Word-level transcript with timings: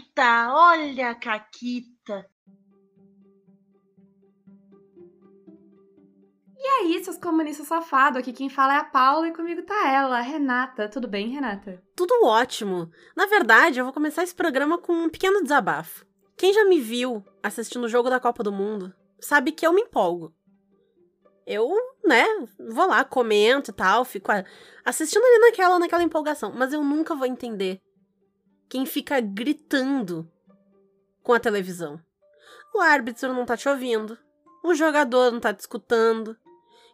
Caquita, 0.00 0.52
olha 0.52 1.10
a 1.10 1.14
Caquita. 1.14 2.26
E 6.56 6.66
aí, 6.66 7.04
seus 7.04 7.18
comunistas 7.18 7.66
safados, 7.66 8.18
aqui 8.18 8.32
quem 8.32 8.48
fala 8.48 8.74
é 8.74 8.76
a 8.78 8.84
Paula 8.84 9.28
e 9.28 9.32
comigo 9.32 9.62
tá 9.62 9.88
ela, 9.90 10.18
a 10.18 10.22
Renata. 10.22 10.88
Tudo 10.88 11.08
bem, 11.08 11.28
Renata? 11.28 11.82
Tudo 11.96 12.24
ótimo. 12.24 12.90
Na 13.16 13.26
verdade, 13.26 13.78
eu 13.78 13.84
vou 13.84 13.94
começar 13.94 14.22
esse 14.22 14.34
programa 14.34 14.78
com 14.78 14.92
um 14.92 15.08
pequeno 15.08 15.42
desabafo. 15.42 16.04
Quem 16.36 16.52
já 16.52 16.64
me 16.64 16.80
viu 16.80 17.24
assistindo 17.42 17.84
o 17.84 17.88
jogo 17.88 18.10
da 18.10 18.20
Copa 18.20 18.42
do 18.42 18.52
Mundo 18.52 18.94
sabe 19.20 19.52
que 19.52 19.66
eu 19.66 19.72
me 19.72 19.82
empolgo. 19.82 20.34
Eu, 21.46 21.74
né, 22.04 22.24
vou 22.70 22.86
lá, 22.86 23.04
comento 23.04 23.70
e 23.70 23.74
tal, 23.74 24.04
fico 24.04 24.30
assistindo 24.84 25.24
ali 25.24 25.38
naquela, 25.40 25.78
naquela 25.78 26.02
empolgação, 26.02 26.52
mas 26.54 26.72
eu 26.72 26.84
nunca 26.84 27.14
vou 27.14 27.26
entender 27.26 27.80
quem 28.70 28.86
fica 28.86 29.20
gritando 29.20 30.30
com 31.22 31.32
a 31.32 31.40
televisão. 31.40 32.00
O 32.72 32.80
árbitro 32.80 33.34
não 33.34 33.44
tá 33.44 33.56
te 33.56 33.68
ouvindo, 33.68 34.16
o 34.62 34.72
jogador 34.74 35.32
não 35.32 35.40
tá 35.40 35.52
te 35.52 35.58
escutando. 35.58 36.36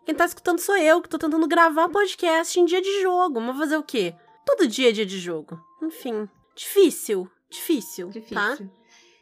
Quem 0.06 0.15
tá 0.15 0.24
escutando 0.24 0.59
sou 0.59 0.77
eu, 0.77 1.02
que 1.02 1.09
tô 1.09 1.18
tentando 1.18 1.46
gravar 1.46 1.88
podcast 1.91 2.59
em 2.59 2.65
dia 2.65 2.80
de 2.80 3.02
jogo. 3.02 3.41
Mas 3.41 3.59
fazer 3.59 3.77
o 3.77 3.82
quê? 3.82 4.15
Todo 4.46 4.66
dia 4.66 4.88
é 4.88 4.92
dia 4.92 5.04
de 5.04 5.18
jogo. 5.18 5.60
Enfim, 5.82 6.28
difícil, 6.54 7.30
difícil, 7.51 8.06
tá? 8.06 8.12
difícil. 8.12 8.34
tá? 8.34 8.59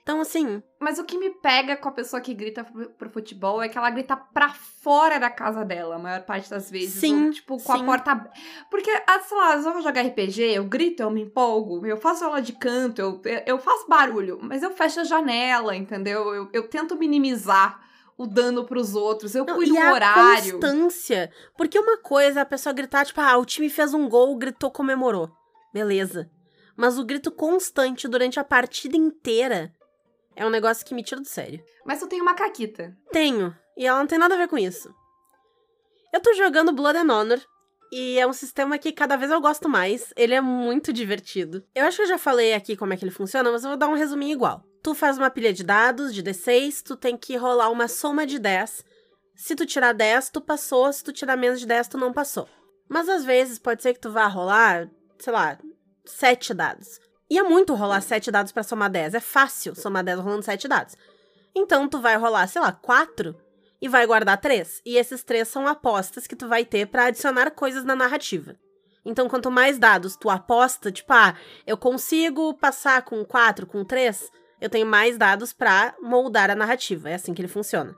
Então, 0.04 0.20
assim. 0.20 0.62
Mas 0.78 0.98
o 0.98 1.04
que 1.04 1.16
me 1.16 1.30
pega 1.30 1.78
com 1.78 1.88
a 1.88 1.92
pessoa 1.92 2.20
que 2.20 2.34
grita 2.34 2.62
pro, 2.62 2.90
pro, 2.90 3.08
futebol 3.08 3.62
é 3.62 3.70
que 3.70 3.78
ela 3.78 3.88
grita 3.88 4.14
pra 4.14 4.50
fora 4.50 5.18
da 5.18 5.30
casa 5.30 5.64
dela, 5.64 5.96
a 5.96 5.98
maior 5.98 6.20
parte 6.26 6.50
das 6.50 6.70
vezes. 6.70 7.00
Sim. 7.00 7.24
Ou, 7.24 7.30
tipo, 7.30 7.56
com 7.56 7.74
sim. 7.74 7.82
a 7.82 7.84
porta. 7.86 8.30
Porque, 8.70 8.90
ah, 9.06 9.18
sei 9.20 9.36
lá, 9.36 9.54
eu 9.54 9.62
vou 9.62 9.80
jogar 9.80 10.02
RPG, 10.02 10.42
eu 10.42 10.64
grito, 10.64 11.02
eu 11.02 11.10
me 11.10 11.22
empolgo, 11.22 11.86
eu 11.86 11.96
faço 11.96 12.22
aula 12.22 12.42
de 12.42 12.52
canto, 12.52 13.00
eu, 13.00 13.22
eu 13.46 13.58
faço 13.58 13.88
barulho, 13.88 14.38
mas 14.42 14.62
eu 14.62 14.72
fecho 14.72 15.00
a 15.00 15.04
janela, 15.04 15.74
entendeu? 15.74 16.34
Eu, 16.34 16.50
eu 16.52 16.68
tento 16.68 16.98
minimizar 16.98 17.80
o 18.18 18.26
dano 18.26 18.66
pros 18.66 18.94
outros. 18.94 19.34
Eu 19.34 19.46
cuido 19.46 19.72
do 19.72 19.80
horário. 19.80 20.50
A 20.50 20.52
constância. 20.52 21.32
Porque 21.56 21.78
uma 21.78 21.96
coisa 21.96 22.40
é 22.40 22.42
a 22.42 22.46
pessoa 22.46 22.74
gritar, 22.74 23.06
tipo, 23.06 23.22
ah, 23.22 23.38
o 23.38 23.46
time 23.46 23.70
fez 23.70 23.94
um 23.94 24.06
gol, 24.06 24.36
gritou, 24.36 24.70
comemorou. 24.70 25.30
Beleza. 25.72 26.30
Mas 26.76 26.98
o 26.98 27.04
grito 27.06 27.32
constante 27.32 28.06
durante 28.06 28.38
a 28.38 28.44
partida 28.44 28.98
inteira 28.98 29.72
é 30.36 30.46
um 30.46 30.50
negócio 30.50 30.84
que 30.84 30.94
me 30.94 31.02
tira 31.02 31.20
do 31.20 31.28
sério. 31.28 31.62
Mas 31.84 32.00
tu 32.00 32.06
tem 32.06 32.20
uma 32.20 32.34
caquita. 32.34 32.96
Tenho. 33.12 33.54
E 33.76 33.86
ela 33.86 33.98
não 33.98 34.06
tem 34.06 34.18
nada 34.18 34.34
a 34.34 34.38
ver 34.38 34.48
com 34.48 34.58
isso. 34.58 34.94
Eu 36.12 36.20
tô 36.20 36.32
jogando 36.34 36.72
Blood 36.72 36.98
and 36.98 37.12
Honor. 37.12 37.40
E 37.92 38.18
é 38.18 38.26
um 38.26 38.32
sistema 38.32 38.78
que 38.78 38.90
cada 38.90 39.16
vez 39.16 39.30
eu 39.30 39.40
gosto 39.40 39.68
mais. 39.68 40.12
Ele 40.16 40.34
é 40.34 40.40
muito 40.40 40.92
divertido. 40.92 41.64
Eu 41.74 41.84
acho 41.84 41.98
que 41.98 42.02
eu 42.02 42.08
já 42.08 42.18
falei 42.18 42.52
aqui 42.52 42.76
como 42.76 42.92
é 42.92 42.96
que 42.96 43.04
ele 43.04 43.12
funciona, 43.12 43.52
mas 43.52 43.62
eu 43.62 43.70
vou 43.70 43.76
dar 43.76 43.88
um 43.88 43.94
resuminho 43.94 44.32
igual. 44.32 44.64
Tu 44.82 44.94
faz 44.94 45.16
uma 45.16 45.30
pilha 45.30 45.52
de 45.52 45.62
dados 45.62 46.12
de 46.12 46.22
D6, 46.22 46.82
tu 46.82 46.96
tem 46.96 47.16
que 47.16 47.36
rolar 47.36 47.70
uma 47.70 47.86
soma 47.86 48.26
de 48.26 48.38
10. 48.38 48.84
Se 49.36 49.54
tu 49.54 49.64
tirar 49.64 49.92
10, 49.92 50.30
tu 50.30 50.40
passou. 50.40 50.92
Se 50.92 51.04
tu 51.04 51.12
tirar 51.12 51.36
menos 51.36 51.60
de 51.60 51.66
10, 51.66 51.88
tu 51.88 51.98
não 51.98 52.12
passou. 52.12 52.48
Mas 52.88 53.08
às 53.08 53.24
vezes 53.24 53.58
pode 53.58 53.82
ser 53.82 53.94
que 53.94 54.00
tu 54.00 54.10
vá 54.10 54.26
rolar, 54.26 54.90
sei 55.18 55.32
lá, 55.32 55.58
7 56.04 56.52
dados. 56.52 56.98
E 57.30 57.38
é 57.38 57.42
muito 57.42 57.74
rolar 57.74 58.00
7 58.00 58.30
dados 58.30 58.52
para 58.52 58.62
somar 58.62 58.90
10. 58.90 59.14
É 59.14 59.20
fácil 59.20 59.74
somar 59.74 60.04
10 60.04 60.20
rolando 60.20 60.42
7 60.42 60.68
dados. 60.68 60.96
Então 61.54 61.88
tu 61.88 62.00
vai 62.00 62.16
rolar, 62.16 62.46
sei 62.46 62.60
lá, 62.60 62.72
4 62.72 63.34
e 63.80 63.88
vai 63.88 64.06
guardar 64.06 64.40
3. 64.40 64.82
E 64.84 64.96
esses 64.96 65.22
3 65.22 65.46
são 65.46 65.66
apostas 65.66 66.26
que 66.26 66.36
tu 66.36 66.48
vai 66.48 66.64
ter 66.64 66.86
para 66.86 67.06
adicionar 67.06 67.50
coisas 67.50 67.84
na 67.84 67.94
narrativa. 67.94 68.56
Então, 69.04 69.28
quanto 69.28 69.50
mais 69.50 69.78
dados 69.78 70.16
tu 70.16 70.30
aposta, 70.30 70.90
tipo, 70.90 71.12
ah, 71.12 71.34
eu 71.66 71.76
consigo 71.76 72.54
passar 72.54 73.02
com 73.02 73.22
4, 73.22 73.66
com 73.66 73.84
3, 73.84 74.30
eu 74.60 74.70
tenho 74.70 74.86
mais 74.86 75.18
dados 75.18 75.52
para 75.52 75.94
moldar 76.00 76.50
a 76.50 76.54
narrativa. 76.54 77.10
É 77.10 77.14
assim 77.14 77.34
que 77.34 77.42
ele 77.42 77.48
funciona. 77.48 77.94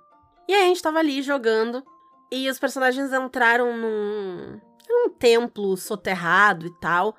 E 0.49 0.55
aí 0.55 0.65
a 0.65 0.67
gente 0.67 0.83
tava 0.83 0.99
ali 0.99 1.23
jogando 1.23 1.85
e 2.33 2.51
os 2.51 2.59
personagens 2.59 3.13
entraram 3.13 3.77
num, 3.77 4.61
num 4.89 5.11
templo 5.11 5.77
soterrado 5.77 6.67
e 6.67 6.81
tal 6.81 7.17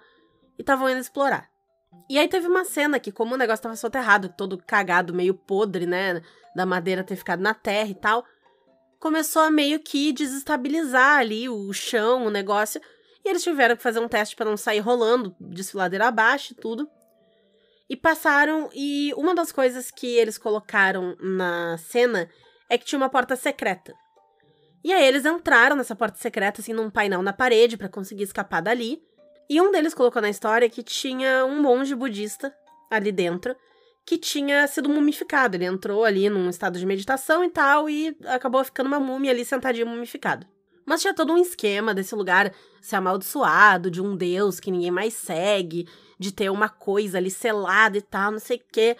e 0.57 0.61
estavam 0.61 0.89
indo 0.89 0.99
explorar. 0.99 1.49
E 2.09 2.17
aí 2.17 2.27
teve 2.27 2.47
uma 2.47 2.63
cena 2.63 2.99
que, 2.99 3.11
como 3.11 3.35
o 3.35 3.37
negócio 3.37 3.63
tava 3.63 3.75
soterrado, 3.75 4.29
todo 4.29 4.57
cagado, 4.57 5.13
meio 5.13 5.33
podre, 5.33 5.85
né? 5.85 6.21
Da 6.55 6.65
madeira 6.65 7.03
ter 7.03 7.15
ficado 7.15 7.41
na 7.41 7.53
terra 7.53 7.89
e 7.89 7.95
tal, 7.95 8.25
começou 8.99 9.41
a 9.41 9.51
meio 9.51 9.79
que 9.79 10.11
desestabilizar 10.11 11.19
ali 11.19 11.49
o 11.49 11.71
chão, 11.73 12.25
o 12.25 12.29
negócio. 12.29 12.81
E 13.23 13.29
eles 13.29 13.43
tiveram 13.43 13.75
que 13.75 13.83
fazer 13.83 13.99
um 13.99 14.07
teste 14.07 14.35
para 14.35 14.49
não 14.49 14.57
sair 14.57 14.79
rolando, 14.79 15.35
desfiladeira 15.39 16.07
abaixo 16.07 16.53
e 16.53 16.55
tudo. 16.55 16.89
E 17.89 17.95
passaram, 17.95 18.69
e 18.73 19.13
uma 19.15 19.33
das 19.33 19.51
coisas 19.51 19.91
que 19.91 20.07
eles 20.07 20.37
colocaram 20.37 21.15
na 21.19 21.77
cena 21.77 22.29
é 22.69 22.77
que 22.77 22.85
tinha 22.85 22.99
uma 22.99 23.09
porta 23.09 23.35
secreta. 23.35 23.93
E 24.83 24.93
aí 24.93 25.05
eles 25.05 25.25
entraram 25.25 25.75
nessa 25.75 25.95
porta 25.95 26.17
secreta, 26.17 26.61
assim, 26.61 26.73
num 26.73 26.89
painel 26.89 27.21
na 27.21 27.33
parede 27.33 27.77
para 27.77 27.89
conseguir 27.89 28.23
escapar 28.23 28.61
dali. 28.61 29.01
E 29.49 29.61
um 29.61 29.71
deles 29.71 29.93
colocou 29.93 30.21
na 30.21 30.29
história 30.29 30.69
que 30.69 30.83
tinha 30.83 31.45
um 31.45 31.61
monge 31.61 31.95
budista 31.95 32.53
ali 32.89 33.11
dentro 33.11 33.55
que 34.07 34.17
tinha 34.17 34.65
sido 34.67 34.87
mumificado. 34.87 35.57
Ele 35.57 35.65
entrou 35.65 36.05
ali 36.05 36.29
num 36.29 36.49
estado 36.49 36.79
de 36.79 36.85
meditação 36.85 37.43
e 37.43 37.49
tal 37.49 37.89
e 37.89 38.15
acabou 38.25 38.63
ficando 38.63 38.87
uma 38.87 39.01
múmia 39.01 39.31
ali 39.31 39.43
sentadinho 39.43 39.85
mumificado. 39.85 40.47
Mas 40.85 41.01
tinha 41.01 41.13
todo 41.13 41.33
um 41.33 41.37
esquema 41.37 41.93
desse 41.93 42.15
lugar 42.15 42.53
ser 42.81 42.95
amaldiçoado, 42.95 43.91
de 43.91 44.01
um 44.01 44.15
deus 44.15 44.61
que 44.61 44.71
ninguém 44.71 44.91
mais 44.91 45.13
segue, 45.13 45.85
de 46.17 46.31
ter 46.31 46.49
uma 46.49 46.69
coisa 46.69 47.17
ali 47.17 47.29
selada 47.29 47.97
e 47.97 48.01
tal, 48.01 48.31
não 48.31 48.39
sei 48.39 48.55
o 48.55 48.61
quê. 48.71 48.95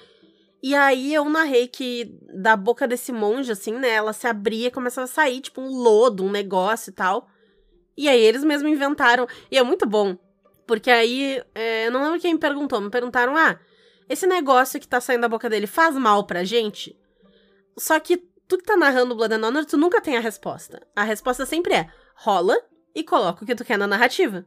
E 0.61 0.75
aí 0.75 1.13
eu 1.13 1.23
narrei 1.29 1.69
que 1.69 2.13
da 2.33 2.57
boca 2.57 2.85
desse 2.85 3.13
monge, 3.13 3.49
assim, 3.49 3.71
né, 3.71 3.91
ela 3.91 4.11
se 4.11 4.27
abria 4.27 4.67
e 4.67 4.71
começava 4.71 5.05
a 5.05 5.07
sair, 5.07 5.39
tipo, 5.39 5.61
um 5.61 5.69
lodo, 5.69 6.25
um 6.25 6.31
negócio 6.31 6.89
e 6.89 6.93
tal. 6.93 7.29
E 7.95 8.09
aí 8.09 8.19
eles 8.19 8.43
mesmo 8.43 8.67
inventaram. 8.67 9.25
E 9.49 9.57
é 9.57 9.63
muito 9.63 9.85
bom, 9.85 10.17
porque 10.67 10.91
aí, 10.91 11.41
é, 11.55 11.87
eu 11.87 11.91
não 11.91 12.03
lembro 12.03 12.19
quem 12.19 12.33
me 12.33 12.39
perguntou, 12.39 12.81
me 12.81 12.91
perguntaram: 12.91 13.35
ah, 13.35 13.57
esse 14.09 14.27
negócio 14.27 14.79
que 14.79 14.87
tá 14.87 14.99
saindo 14.99 15.21
da 15.21 15.29
boca 15.29 15.49
dele 15.49 15.65
faz 15.65 15.95
mal 15.95 16.25
pra 16.25 16.43
gente? 16.43 16.95
Só 17.77 17.99
que 17.99 18.17
tu 18.47 18.57
que 18.57 18.65
tá 18.65 18.75
narrando 18.75 19.15
Blood 19.15 19.33
and 19.33 19.47
Honor, 19.47 19.65
tu 19.65 19.77
nunca 19.77 20.01
tem 20.01 20.17
a 20.17 20.19
resposta. 20.19 20.85
A 20.95 21.03
resposta 21.03 21.45
sempre 21.45 21.73
é: 21.73 21.89
rola 22.15 22.55
e 22.93 23.03
coloca 23.03 23.43
o 23.43 23.47
que 23.47 23.55
tu 23.55 23.63
quer 23.63 23.77
na 23.77 23.87
narrativa. 23.87 24.45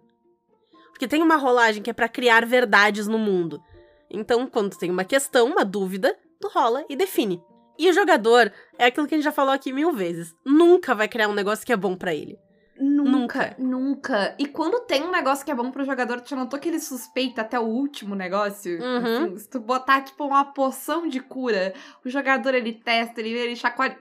Porque 0.91 1.09
tem 1.09 1.23
uma 1.23 1.37
rolagem 1.37 1.83
que 1.83 1.89
é 1.89 1.95
para 1.95 2.09
criar 2.09 2.45
verdades 2.45 3.09
no 3.09 3.19
mundo. 3.19 3.63
Então, 4.11 4.47
quando 4.47 4.73
tu 4.73 4.79
tem 4.79 4.91
uma 4.91 5.05
questão, 5.05 5.47
uma 5.47 5.65
dúvida, 5.65 6.15
tu 6.39 6.49
rola 6.49 6.85
e 6.91 6.97
define. 6.97 7.43
E 7.79 7.89
o 7.89 7.93
jogador 7.95 8.53
é 8.77 8.87
aquilo 8.87 9.07
que 9.07 9.15
a 9.15 9.19
gente 9.19 9.25
já 9.25 9.33
falou 9.33 9.55
aqui 9.55 9.73
mil 9.73 9.93
vezes. 9.93 10.35
Nunca 10.45 10.95
vai 10.95 11.09
criar 11.09 11.29
um 11.29 11.35
negócio 11.35 11.65
que 11.65 11.73
é 11.73 11.77
bom 11.77 11.97
para 11.97 12.15
ele. 12.15 12.39
Nunca, 12.81 13.55
nunca, 13.59 14.35
E 14.39 14.47
quando 14.47 14.81
tem 14.81 15.03
um 15.03 15.11
negócio 15.11 15.45
que 15.45 15.51
é 15.51 15.55
bom 15.55 15.71
pro 15.71 15.85
jogador, 15.85 16.21
tu 16.21 16.31
já 16.31 16.37
notou 16.37 16.59
que 16.59 16.69
ele 16.69 16.81
suspeita 16.81 17.43
até 17.43 17.61
o 17.61 17.65
último 17.65 18.15
negócio? 18.15 18.81
Uhum. 18.81 18.97
Assim, 18.97 19.39
se 19.39 19.51
tu 19.51 19.61
botar, 19.61 20.01
tipo, 20.01 20.25
uma 20.25 20.47
poção 20.47 21.07
de 21.07 21.21
cura, 21.21 21.75
o 22.05 22.09
jogador, 22.09 22.55
ele 22.55 22.73
testa, 22.73 23.21
ele, 23.21 23.31
ele 23.31 23.57
chacoalha... 23.57 23.99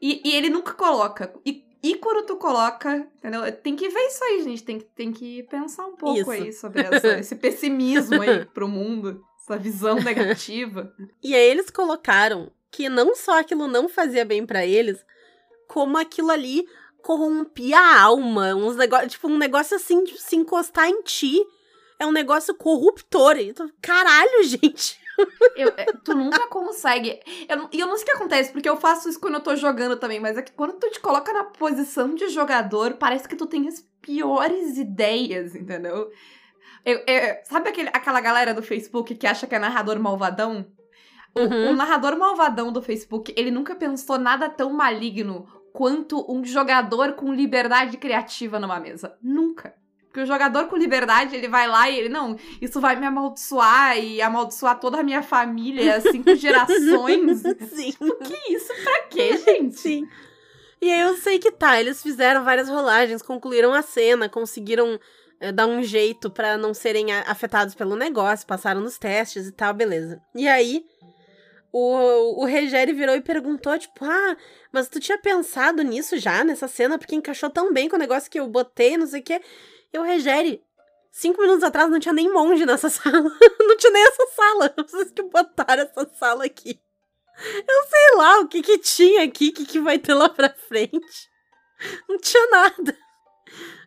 E, 0.00 0.20
e 0.24 0.34
ele 0.34 0.50
nunca 0.50 0.74
coloca. 0.74 1.32
E, 1.44 1.64
e 1.82 1.94
quando 1.96 2.26
tu 2.26 2.36
coloca, 2.36 3.08
entendeu? 3.16 3.50
Tem 3.52 3.74
que 3.74 3.88
ver 3.88 4.06
isso 4.06 4.22
aí, 4.22 4.42
gente. 4.44 4.62
Tem, 4.62 4.78
tem 4.78 5.12
que 5.12 5.42
pensar 5.44 5.86
um 5.86 5.96
pouco 5.96 6.20
isso. 6.20 6.30
aí 6.30 6.52
sobre 6.52 6.82
essa, 6.82 7.08
esse 7.18 7.34
pessimismo 7.34 8.20
aí 8.20 8.44
pro 8.44 8.68
mundo. 8.68 9.24
Essa 9.40 9.56
visão 9.56 9.96
negativa. 10.02 10.92
e 11.22 11.34
aí 11.34 11.50
eles 11.50 11.70
colocaram 11.70 12.52
que 12.70 12.88
não 12.88 13.16
só 13.16 13.40
aquilo 13.40 13.66
não 13.66 13.88
fazia 13.88 14.24
bem 14.24 14.44
para 14.44 14.66
eles, 14.66 15.04
como 15.66 15.96
aquilo 15.96 16.30
ali 16.30 16.66
corrompia 17.08 17.80
a 17.80 18.02
alma, 18.02 18.54
uns 18.54 18.76
negócios, 18.76 19.12
tipo, 19.12 19.28
um 19.28 19.38
negócio 19.38 19.74
assim 19.74 20.04
de 20.04 20.20
se 20.20 20.36
encostar 20.36 20.90
em 20.90 21.00
ti. 21.00 21.40
É 21.98 22.04
um 22.04 22.12
negócio 22.12 22.54
corruptor. 22.54 23.34
Caralho, 23.80 24.42
gente. 24.44 25.00
Eu, 25.56 25.72
é, 25.74 25.86
tu 26.04 26.14
nunca 26.14 26.46
consegue. 26.48 27.18
E 27.26 27.46
eu, 27.48 27.66
eu, 27.72 27.86
não 27.86 27.96
sei 27.96 28.04
o 28.04 28.06
que 28.06 28.12
acontece, 28.12 28.52
porque 28.52 28.68
eu 28.68 28.76
faço 28.76 29.08
isso 29.08 29.18
quando 29.18 29.34
eu 29.36 29.40
tô 29.40 29.56
jogando 29.56 29.96
também, 29.96 30.20
mas 30.20 30.36
é 30.36 30.42
que 30.42 30.52
quando 30.52 30.74
tu 30.74 30.90
te 30.90 31.00
coloca 31.00 31.32
na 31.32 31.44
posição 31.44 32.14
de 32.14 32.28
jogador, 32.28 32.92
parece 32.98 33.26
que 33.26 33.34
tu 33.34 33.46
tem 33.46 33.66
as 33.66 33.80
piores 34.02 34.76
ideias, 34.76 35.56
entendeu? 35.56 36.10
Eu, 36.84 36.98
eu, 37.06 37.36
sabe 37.44 37.70
aquele, 37.70 37.88
aquela 37.88 38.20
galera 38.20 38.52
do 38.52 38.62
Facebook 38.62 39.14
que 39.14 39.26
acha 39.26 39.46
que 39.46 39.54
é 39.54 39.58
narrador 39.58 39.98
malvadão? 39.98 40.66
Uhum. 41.34 41.68
O, 41.68 41.70
o 41.70 41.74
narrador 41.74 42.18
malvadão 42.18 42.70
do 42.70 42.82
Facebook, 42.82 43.32
ele 43.34 43.50
nunca 43.50 43.74
pensou 43.74 44.18
nada 44.18 44.48
tão 44.50 44.70
maligno 44.74 45.48
quanto 45.78 46.26
um 46.28 46.44
jogador 46.44 47.12
com 47.12 47.32
liberdade 47.32 47.98
criativa 47.98 48.58
numa 48.58 48.80
mesa. 48.80 49.16
Nunca. 49.22 49.72
Porque 50.06 50.18
o 50.18 50.26
jogador 50.26 50.66
com 50.66 50.76
liberdade, 50.76 51.36
ele 51.36 51.46
vai 51.46 51.68
lá 51.68 51.88
e 51.88 51.96
ele, 51.96 52.08
não, 52.08 52.36
isso 52.60 52.80
vai 52.80 52.96
me 52.96 53.06
amaldiçoar 53.06 53.96
e 53.96 54.20
amaldiçoar 54.20 54.80
toda 54.80 54.98
a 54.98 55.04
minha 55.04 55.22
família, 55.22 56.00
cinco 56.02 56.34
gerações. 56.34 57.42
Sim. 57.70 57.94
O 58.00 58.12
que 58.16 58.52
isso? 58.52 58.72
Pra 58.82 59.02
quê, 59.02 59.36
gente? 59.36 59.78
Sim. 59.78 60.08
E 60.82 60.90
aí 60.90 61.00
eu 61.00 61.16
sei 61.16 61.38
que 61.38 61.52
tá, 61.52 61.78
eles 61.78 62.02
fizeram 62.02 62.42
várias 62.42 62.68
rolagens, 62.68 63.22
concluíram 63.22 63.72
a 63.72 63.80
cena, 63.80 64.28
conseguiram 64.28 64.98
é, 65.38 65.52
dar 65.52 65.68
um 65.68 65.80
jeito 65.80 66.28
para 66.28 66.58
não 66.58 66.74
serem 66.74 67.12
afetados 67.12 67.76
pelo 67.76 67.94
negócio, 67.94 68.44
passaram 68.48 68.80
nos 68.80 68.98
testes 68.98 69.46
e 69.46 69.52
tal, 69.52 69.72
beleza. 69.72 70.20
E 70.34 70.48
aí, 70.48 70.84
o, 71.72 72.42
o 72.42 72.44
Regério 72.44 72.94
virou 72.94 73.14
e 73.14 73.20
perguntou, 73.20 73.78
tipo, 73.78 74.04
ah, 74.04 74.36
mas 74.72 74.88
tu 74.88 74.98
tinha 74.98 75.18
pensado 75.18 75.82
nisso 75.82 76.16
já, 76.16 76.42
nessa 76.42 76.66
cena, 76.66 76.98
porque 76.98 77.14
encaixou 77.14 77.50
tão 77.50 77.72
bem 77.72 77.88
com 77.88 77.96
o 77.96 77.98
negócio 77.98 78.30
que 78.30 78.40
eu 78.40 78.46
botei, 78.46 78.96
não 78.96 79.06
sei 79.06 79.20
o 79.20 79.24
quê. 79.24 79.40
E 79.92 79.98
o 79.98 80.02
Regério, 80.02 80.60
cinco 81.10 81.40
minutos 81.40 81.62
atrás 81.62 81.90
não 81.90 82.00
tinha 82.00 82.12
nem 82.12 82.32
monge 82.32 82.64
nessa 82.64 82.88
sala. 82.90 83.30
não 83.60 83.76
tinha 83.76 83.92
nem 83.92 84.02
essa 84.02 84.26
sala. 84.34 84.74
Vocês 84.76 85.10
que 85.10 85.22
botaram 85.22 85.82
essa 85.82 86.08
sala 86.18 86.44
aqui. 86.44 86.80
Eu 87.68 87.82
sei 87.88 88.16
lá 88.16 88.40
o 88.40 88.48
que 88.48 88.62
que 88.62 88.78
tinha 88.78 89.22
aqui, 89.22 89.48
o 89.48 89.52
que 89.52 89.64
que 89.64 89.80
vai 89.80 89.98
ter 89.98 90.14
lá 90.14 90.28
pra 90.28 90.48
frente. 90.50 91.28
Não 92.08 92.18
tinha 92.18 92.46
nada. 92.50 92.98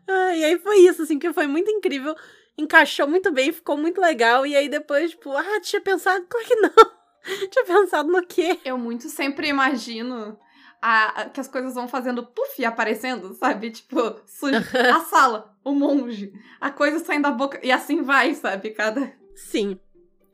Ah, 0.07 0.35
e 0.35 0.45
aí 0.45 0.59
foi 0.59 0.77
isso, 0.79 1.01
assim, 1.01 1.19
que 1.19 1.33
foi 1.33 1.47
muito 1.47 1.69
incrível. 1.69 2.15
Encaixou 2.57 3.07
muito 3.07 3.31
bem, 3.31 3.51
ficou 3.51 3.75
muito 3.75 3.99
legal. 3.99 4.45
E 4.45 4.55
aí 4.55 4.69
depois, 4.69 5.11
tipo, 5.11 5.35
ah, 5.35 5.59
tinha 5.61 5.81
pensado, 5.81 6.25
claro 6.29 6.47
que 6.47 6.55
não. 6.55 7.00
tinha 7.49 7.65
pensado 7.65 8.11
no 8.11 8.25
quê? 8.25 8.59
Eu 8.63 8.77
muito 8.77 9.09
sempre 9.09 9.47
imagino 9.47 10.37
a, 10.81 11.21
a, 11.21 11.29
que 11.29 11.39
as 11.39 11.47
coisas 11.47 11.75
vão 11.75 11.87
fazendo 11.87 12.25
puff 12.25 12.63
aparecendo, 12.65 13.33
sabe? 13.35 13.71
Tipo, 13.71 14.19
sujo, 14.25 14.57
a 14.93 14.99
sala, 15.01 15.55
o 15.63 15.73
monge, 15.73 16.33
a 16.59 16.71
coisa 16.71 16.99
saindo 16.99 17.23
da 17.23 17.31
boca. 17.31 17.59
E 17.63 17.71
assim 17.71 18.01
vai, 18.01 18.33
sabe? 18.33 18.71
Cada. 18.71 19.13
Sim. 19.35 19.79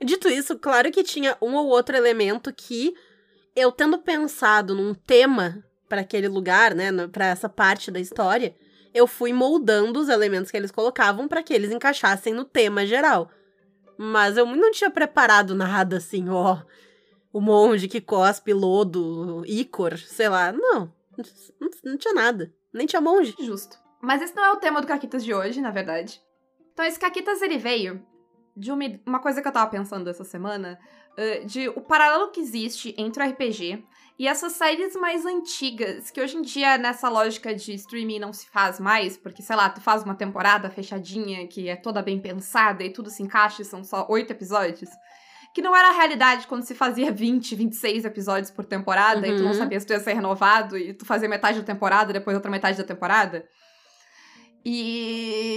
Dito 0.04 0.30
isso, 0.30 0.58
claro 0.58 0.92
que 0.92 1.04
tinha 1.04 1.36
um 1.42 1.56
ou 1.56 1.68
outro 1.68 1.96
elemento 1.96 2.54
que 2.54 2.94
eu 3.56 3.72
tendo 3.72 3.98
pensado 3.98 4.76
num 4.76 4.94
tema 4.94 5.64
para 5.90 6.02
aquele 6.02 6.28
lugar, 6.28 6.76
né, 6.76 6.92
para 7.08 7.28
essa 7.28 7.50
parte 7.50 7.90
da 7.90 8.00
história, 8.00 8.56
eu 8.94 9.08
fui 9.08 9.34
moldando 9.34 10.00
os 10.00 10.10
elementos 10.10 10.52
que 10.52 10.58
eles 10.58 10.72
colocavam 10.72 11.28
para 11.28 11.42
que 11.42 11.54
eles 11.54 11.72
encaixassem 11.72 12.34
no 12.34 12.46
tema 12.46 12.86
geral. 12.86 13.32
Mas 13.98 14.38
eu 14.38 14.46
não 14.46 14.72
tinha 14.72 14.92
preparado 14.92 15.56
nada 15.56 15.98
assim, 15.98 16.30
ó, 16.30 16.62
o 17.34 17.42
monge 17.42 17.88
que 17.88 18.00
cospe 18.00 18.54
lodo, 18.54 19.44
ícor, 19.46 19.98
sei 19.98 20.30
lá. 20.30 20.52
Não, 20.52 20.94
não, 21.60 21.70
não 21.84 21.98
tinha 21.98 22.14
nada. 22.14 22.54
Nem 22.74 22.86
tinha 22.86 23.02
monge. 23.02 23.36
Justo. 23.40 23.78
Mas 24.02 24.22
esse 24.22 24.36
não 24.36 24.46
é 24.46 24.52
o 24.52 24.58
tema 24.58 24.82
do 24.82 24.88
Caquitas 24.88 25.24
de 25.24 25.34
hoje, 25.34 25.60
na 25.60 25.72
verdade. 25.72 26.22
Então, 26.74 26.86
esse 26.86 27.00
Caquitas, 27.00 27.42
ele 27.42 27.58
veio 27.58 28.06
de 28.56 28.72
uma, 28.72 28.84
uma 29.06 29.20
coisa 29.20 29.42
que 29.42 29.48
eu 29.48 29.52
tava 29.52 29.70
pensando 29.70 30.10
essa 30.10 30.24
semana, 30.24 30.80
uh, 31.14 31.46
de 31.46 31.70
o 31.70 31.82
paralelo 31.82 32.32
que 32.32 32.40
existe 32.40 32.94
entre 32.98 33.24
o 33.24 33.30
RPG 33.30 33.84
e 34.20 34.28
essas 34.28 34.54
séries 34.54 34.96
mais 34.96 35.26
antigas, 35.26 36.10
que 36.10 36.20
hoje 36.20 36.38
em 36.38 36.42
dia, 36.42 36.76
nessa 36.78 37.08
lógica 37.08 37.54
de 37.54 37.74
streaming, 37.76 38.18
não 38.18 38.34
se 38.34 38.50
faz 38.50 38.80
mais, 38.80 39.16
porque, 39.16 39.44
sei 39.44 39.56
lá, 39.56 39.70
tu 39.70 39.80
faz 39.80 40.02
uma 40.02 40.16
temporada 40.16 40.72
fechadinha, 40.72 41.48
que 41.48 41.70
é 41.70 41.76
toda 41.76 42.02
bem 42.02 42.20
pensada 42.20 42.84
e 42.84 42.90
tudo 42.90 43.12
se 43.12 43.22
encaixa 43.22 43.62
e 43.62 43.66
são 43.66 43.84
só 43.84 44.08
oito 44.10 44.32
episódios. 44.32 44.90
Que 45.54 45.62
não 45.62 45.76
era 45.76 45.90
a 45.90 45.92
realidade 45.92 46.48
quando 46.48 46.64
se 46.64 46.74
fazia 46.74 47.12
20, 47.14 47.56
26 47.56 48.06
episódios 48.06 48.50
por 48.50 48.66
temporada 48.66 49.28
uhum. 49.28 49.34
e 49.34 49.38
tu 49.38 49.44
não 49.44 49.52
uhum. 49.52 49.58
sabia 49.58 49.80
se 49.80 49.86
tu 49.86 49.94
ia 49.94 50.00
ser 50.00 50.14
renovado 50.14 50.76
e 50.76 50.96
tu 50.96 51.06
fazia 51.06 51.30
metade 51.30 51.60
da 51.60 51.66
temporada, 51.66 52.12
depois 52.12 52.36
outra 52.36 52.50
metade 52.50 52.76
da 52.76 52.84
temporada. 52.84 53.48
E 54.66 55.57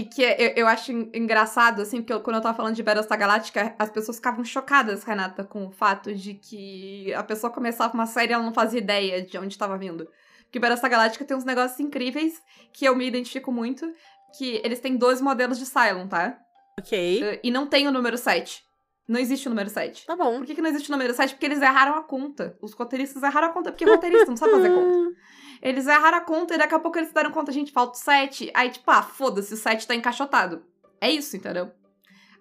e 0.00 0.04
que 0.04 0.22
eu, 0.22 0.52
eu 0.56 0.66
acho 0.66 0.92
engraçado, 0.92 1.82
assim, 1.82 1.98
porque 1.98 2.12
eu, 2.12 2.20
quando 2.20 2.36
eu 2.36 2.42
tava 2.42 2.56
falando 2.56 2.74
de 2.74 2.82
Battlestar 2.82 3.18
Galáctica, 3.18 3.74
as 3.78 3.90
pessoas 3.90 4.16
ficavam 4.16 4.44
chocadas, 4.44 5.04
Renata, 5.04 5.44
com 5.44 5.66
o 5.66 5.70
fato 5.70 6.14
de 6.14 6.34
que 6.34 7.12
a 7.14 7.22
pessoa 7.22 7.52
começava 7.52 7.94
uma 7.94 8.06
série 8.06 8.32
e 8.32 8.34
ela 8.34 8.42
não 8.42 8.54
fazia 8.54 8.80
ideia 8.80 9.22
de 9.22 9.36
onde 9.38 9.54
estava 9.54 9.76
vindo. 9.78 10.08
Porque 10.44 10.58
Battlestar 10.58 10.90
Galáctica 10.90 11.24
tem 11.24 11.36
uns 11.36 11.44
negócios 11.44 11.80
incríveis 11.80 12.42
que 12.72 12.84
eu 12.84 12.94
me 12.94 13.06
identifico 13.06 13.50
muito, 13.50 13.90
que 14.36 14.60
eles 14.64 14.80
têm 14.80 14.96
dois 14.96 15.20
modelos 15.20 15.58
de 15.58 15.66
Cylon, 15.66 16.06
tá? 16.08 16.38
Ok. 16.78 17.22
Uh, 17.22 17.40
e 17.42 17.50
não 17.50 17.66
tem 17.66 17.86
o 17.86 17.92
número 17.92 18.18
7. 18.18 18.62
Não 19.08 19.20
existe 19.20 19.46
o 19.46 19.50
número 19.50 19.68
7. 19.68 20.06
Tá 20.06 20.16
bom. 20.16 20.38
Por 20.38 20.46
que, 20.46 20.54
que 20.54 20.62
não 20.62 20.70
existe 20.70 20.88
o 20.88 20.92
número 20.92 21.12
7? 21.12 21.34
Porque 21.34 21.46
eles 21.46 21.60
erraram 21.60 21.94
a 21.96 22.02
conta. 22.02 22.56
Os 22.62 22.72
roteiristas 22.72 23.22
erraram 23.22 23.48
a 23.48 23.50
conta, 23.50 23.70
porque 23.70 23.84
roteirista 23.84 24.26
não 24.26 24.36
sabe 24.36 24.52
fazer 24.52 24.70
conta. 24.70 25.20
Eles 25.62 25.86
erraram 25.86 26.18
a 26.18 26.20
conta 26.20 26.54
e 26.54 26.58
daqui 26.58 26.74
a 26.74 26.78
pouco 26.80 26.98
eles 26.98 27.08
se 27.08 27.14
deram 27.14 27.30
conta, 27.30 27.52
gente, 27.52 27.70
falta 27.70 27.96
o 27.96 28.02
7. 28.02 28.50
Aí, 28.52 28.68
tipo, 28.68 28.90
ah, 28.90 29.02
foda-se, 29.02 29.54
o 29.54 29.56
7 29.56 29.86
tá 29.86 29.94
encaixotado. 29.94 30.64
É 31.00 31.08
isso, 31.08 31.36
entendeu? 31.36 31.70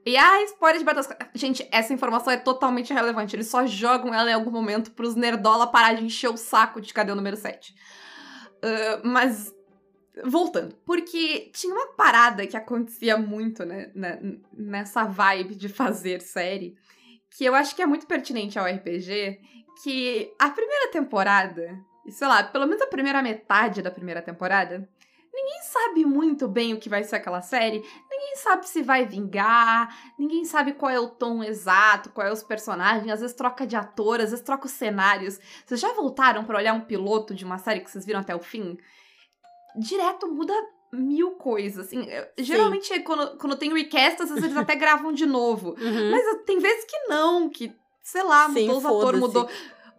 E 0.03 0.18
a 0.18 0.44
spoiler 0.45 0.79
de 0.79 0.83
Battlestar... 0.83 1.29
Gente, 1.35 1.68
essa 1.71 1.94
informação 1.94 2.33
é 2.33 2.38
totalmente 2.38 2.89
irrelevante. 2.89 3.35
Eles 3.35 3.47
só 3.47 3.68
jogam 3.68 4.12
ela 4.12 4.31
em 4.31 4.33
algum 4.33 4.50
momento 4.50 4.91
pros 4.91 5.13
nerdola 5.13 5.68
parar 5.68 5.94
de 5.94 6.03
encher 6.03 6.31
o 6.31 6.38
saco 6.38 6.81
de 6.81 6.91
cadê 6.91 7.12
o 7.12 7.15
número 7.15 7.38
7. 7.38 7.75
Uh, 8.57 9.07
mas, 9.07 9.53
voltando. 10.25 10.75
Porque 10.83 11.51
tinha 11.53 11.75
uma 11.75 11.94
parada 11.94 12.47
que 12.47 12.57
acontecia 12.57 13.19
muito, 13.19 13.63
né, 13.63 13.91
nessa 14.51 15.03
vibe 15.03 15.53
de 15.53 15.69
fazer 15.69 16.21
série, 16.21 16.75
que 17.29 17.45
eu 17.45 17.53
acho 17.53 17.75
que 17.75 17.83
é 17.83 17.85
muito 17.85 18.07
pertinente 18.07 18.57
ao 18.57 18.65
RPG, 18.65 19.39
que 19.83 20.33
a 20.39 20.50
primeira 20.50 20.89
temporada 20.89 21.79
sei 22.09 22.27
lá, 22.27 22.44
pelo 22.44 22.65
menos 22.65 22.81
a 22.81 22.88
primeira 22.88 23.21
metade 23.21 23.81
da 23.81 23.92
primeira 23.92 24.21
temporada, 24.21 24.88
ninguém 25.33 25.62
sabe 25.63 26.06
muito 26.06 26.48
bem 26.48 26.74
o 26.74 26.80
que 26.80 26.89
vai 26.89 27.03
ser 27.03 27.15
aquela 27.15 27.42
série, 27.42 27.83
ninguém 28.09 28.36
sabe 28.36 28.68
se 28.68 28.81
vai 28.81 29.06
vingar, 29.06 30.13
ninguém 30.18 30.44
sabe 30.45 30.74
qual 30.74 30.92
é 30.92 31.00
o 31.00 31.09
tom 31.09 31.44
exato, 31.44 32.09
qual 32.09 32.27
é 32.27 32.31
os 32.31 32.44
personagens, 32.44 33.12
às 33.12 33.21
vezes 33.21 33.36
troca 33.36 33.65
de 33.65 33.75
ator, 33.75 34.19
às 34.19 34.31
vezes 34.31 34.44
troca 34.44 34.65
os 34.65 34.71
cenários. 34.71 35.39
Vocês 35.65 35.80
já 35.80 35.94
voltaram 35.94 36.44
para 36.44 36.57
olhar 36.57 36.74
um 36.74 36.81
piloto 36.81 37.33
de 37.33 37.45
uma 37.45 37.57
série 37.57 37.80
que 37.80 37.89
vocês 37.89 38.06
viram 38.06 38.19
até 38.19 38.36
o 38.36 38.39
fim? 38.39 38.77
Direto 39.77 40.27
muda 40.27 40.53
mil 40.94 41.31
coisas, 41.31 41.88
assim, 41.88 42.06
geralmente 42.38 43.00
quando, 43.00 43.38
quando 43.38 43.56
tem 43.56 43.74
recast, 43.74 44.24
às 44.24 44.30
vezes 44.30 44.44
eles 44.44 44.57
até 44.57 44.75
gravam 44.75 45.13
de 45.13 45.25
novo, 45.25 45.69
uhum. 45.80 46.12
mas 46.12 46.44
tem 46.45 46.59
vezes 46.59 46.83
que 46.83 46.98
não, 47.07 47.50
que, 47.50 47.74
sei 48.03 48.24
lá, 48.24 48.50
mudou 48.50 48.63
Sim, 48.63 48.71
os 48.71 48.86
atores, 48.86 49.19
mudou 49.21 49.50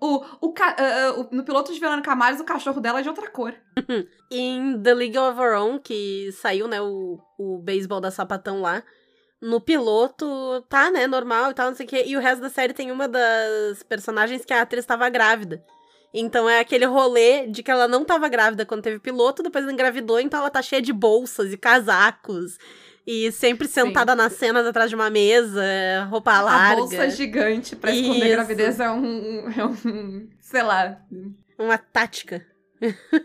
o, 0.02 0.24
o, 0.40 0.48
uh, 0.48 1.28
no 1.30 1.44
piloto 1.44 1.72
de 1.72 1.78
Verônica 1.78 2.10
Camares, 2.10 2.40
o 2.40 2.44
cachorro 2.44 2.80
dela 2.80 2.98
é 2.98 3.02
de 3.02 3.08
outra 3.08 3.30
cor. 3.30 3.54
em 4.28 4.82
The 4.82 4.94
League 4.94 5.16
of 5.16 5.40
Our 5.40 5.62
Own, 5.62 5.78
que 5.78 6.30
saiu, 6.32 6.66
né, 6.66 6.80
o, 6.82 7.20
o 7.38 7.58
beisebol 7.58 8.00
da 8.00 8.10
sapatão 8.10 8.60
lá, 8.60 8.82
no 9.40 9.60
piloto 9.60 10.26
tá, 10.68 10.90
né, 10.90 11.06
normal 11.06 11.52
e 11.52 11.54
tal, 11.54 11.68
não 11.68 11.76
sei 11.76 11.86
o 11.86 11.88
quê. 11.88 12.02
E 12.04 12.16
o 12.16 12.20
resto 12.20 12.42
da 12.42 12.48
série 12.48 12.72
tem 12.72 12.90
uma 12.90 13.06
das 13.06 13.84
personagens 13.84 14.44
que 14.44 14.52
a 14.52 14.62
atriz 14.62 14.82
estava 14.82 15.08
grávida. 15.08 15.64
Então 16.12 16.50
é 16.50 16.58
aquele 16.58 16.84
rolê 16.84 17.46
de 17.46 17.62
que 17.62 17.70
ela 17.70 17.86
não 17.86 18.02
estava 18.02 18.28
grávida 18.28 18.66
quando 18.66 18.82
teve 18.82 18.98
piloto, 18.98 19.42
depois 19.42 19.64
ela 19.64 19.72
engravidou, 19.72 20.18
então 20.18 20.40
ela 20.40 20.50
tá 20.50 20.60
cheia 20.60 20.82
de 20.82 20.92
bolsas 20.92 21.52
e 21.52 21.56
casacos 21.56 22.58
e 23.06 23.32
sempre 23.32 23.66
sentada 23.66 24.12
Sim. 24.12 24.18
nas 24.18 24.32
cenas 24.34 24.66
atrás 24.66 24.88
de 24.88 24.94
uma 24.94 25.10
mesa, 25.10 25.62
roupa 26.08 26.40
larga. 26.40 26.72
A 26.72 26.76
bolsa 26.76 27.10
gigante 27.10 27.74
pra 27.74 27.90
esconder 27.90 28.24
Isso. 28.24 28.24
a 28.24 28.36
gravidez 28.36 28.80
é 28.80 28.90
um, 28.90 29.50
é 29.50 29.64
um. 29.64 30.28
sei 30.40 30.62
lá. 30.62 30.98
Uma 31.58 31.78
tática. 31.78 32.46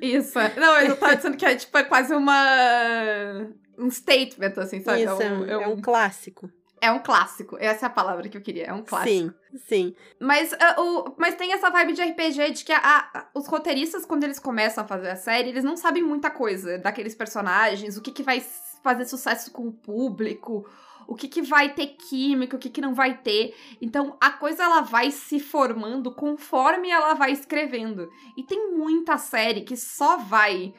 Isso. 0.02 0.38
Não, 0.58 0.80
eu 0.82 0.96
tava 0.98 1.16
dizendo 1.16 1.38
que 1.38 1.46
é 1.46 1.56
tipo 1.56 1.78
é 1.78 1.84
quase 1.84 2.14
uma. 2.14 3.48
um 3.78 3.90
statement, 3.90 4.54
assim, 4.58 4.82
sabe? 4.82 5.04
Isso, 5.04 5.22
é 5.22 5.32
um, 5.32 5.46
é 5.46 5.58
um, 5.58 5.62
é 5.62 5.68
um 5.68 5.82
clássico. 5.82 6.52
É 6.80 6.92
um 6.92 7.00
clássico. 7.00 7.58
Essa 7.60 7.86
é 7.86 7.88
a 7.88 7.92
palavra 7.92 8.30
que 8.30 8.38
eu 8.38 8.42
queria. 8.42 8.66
É 8.66 8.74
um 8.74 8.84
clássico. 8.84 9.10
Sim, 9.10 9.34
sim. 9.68 9.96
Mas, 10.20 10.52
uh, 10.52 10.82
o, 10.82 11.16
mas 11.18 11.36
tem 11.36 11.52
essa 11.52 11.72
vibe 11.72 11.94
de 11.94 12.04
RPG 12.04 12.52
de 12.52 12.64
que 12.64 12.72
a, 12.72 12.80
a, 12.80 13.26
os 13.34 13.48
roteiristas, 13.48 14.06
quando 14.06 14.24
eles 14.24 14.38
começam 14.38 14.84
a 14.84 14.88
fazer 14.88 15.10
a 15.10 15.16
série, 15.16 15.50
eles 15.50 15.64
não 15.64 15.76
sabem 15.76 16.04
muita 16.04 16.30
coisa 16.30 16.78
daqueles 16.78 17.16
personagens, 17.16 17.98
o 17.98 18.02
que, 18.02 18.12
que 18.12 18.22
vai 18.22 18.42
fazer 18.82 19.06
sucesso 19.06 19.52
com 19.52 19.68
o 19.68 19.72
público, 19.72 20.66
o 21.08 21.16
que, 21.16 21.28
que 21.28 21.42
vai 21.42 21.74
ter 21.74 21.88
química, 21.88 22.56
o 22.56 22.60
que, 22.60 22.70
que 22.70 22.82
não 22.82 22.94
vai 22.94 23.18
ter. 23.18 23.56
Então 23.82 24.18
a 24.20 24.32
coisa 24.32 24.64
ela 24.64 24.82
vai 24.82 25.10
se 25.12 25.40
formando 25.40 26.12
conforme 26.12 26.90
ela 26.90 27.14
vai 27.14 27.32
escrevendo. 27.32 28.10
E 28.38 28.44
tem 28.44 28.72
muita 28.76 29.18
série 29.18 29.62
que 29.62 29.78
só 29.78 30.18
vai 30.18 30.74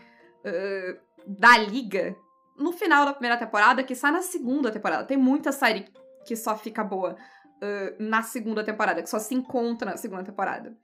uh, 0.44 1.00
dar 1.26 1.58
liga 1.58 2.16
no 2.56 2.72
final 2.72 3.06
da 3.06 3.12
primeira 3.12 3.36
temporada, 3.36 3.82
que 3.82 3.94
sai 3.94 4.10
na 4.10 4.22
segunda 4.22 4.70
temporada. 4.70 5.04
Tem 5.04 5.16
muita 5.16 5.52
série 5.52 5.86
que 6.26 6.36
só 6.36 6.56
fica 6.58 6.84
boa 6.84 7.14
uh, 7.14 8.02
na 8.02 8.22
segunda 8.22 8.62
temporada, 8.62 9.02
que 9.02 9.08
só 9.08 9.18
se 9.18 9.34
encontra 9.34 9.92
na 9.92 9.96
segunda 9.96 10.24
temporada. 10.24 10.76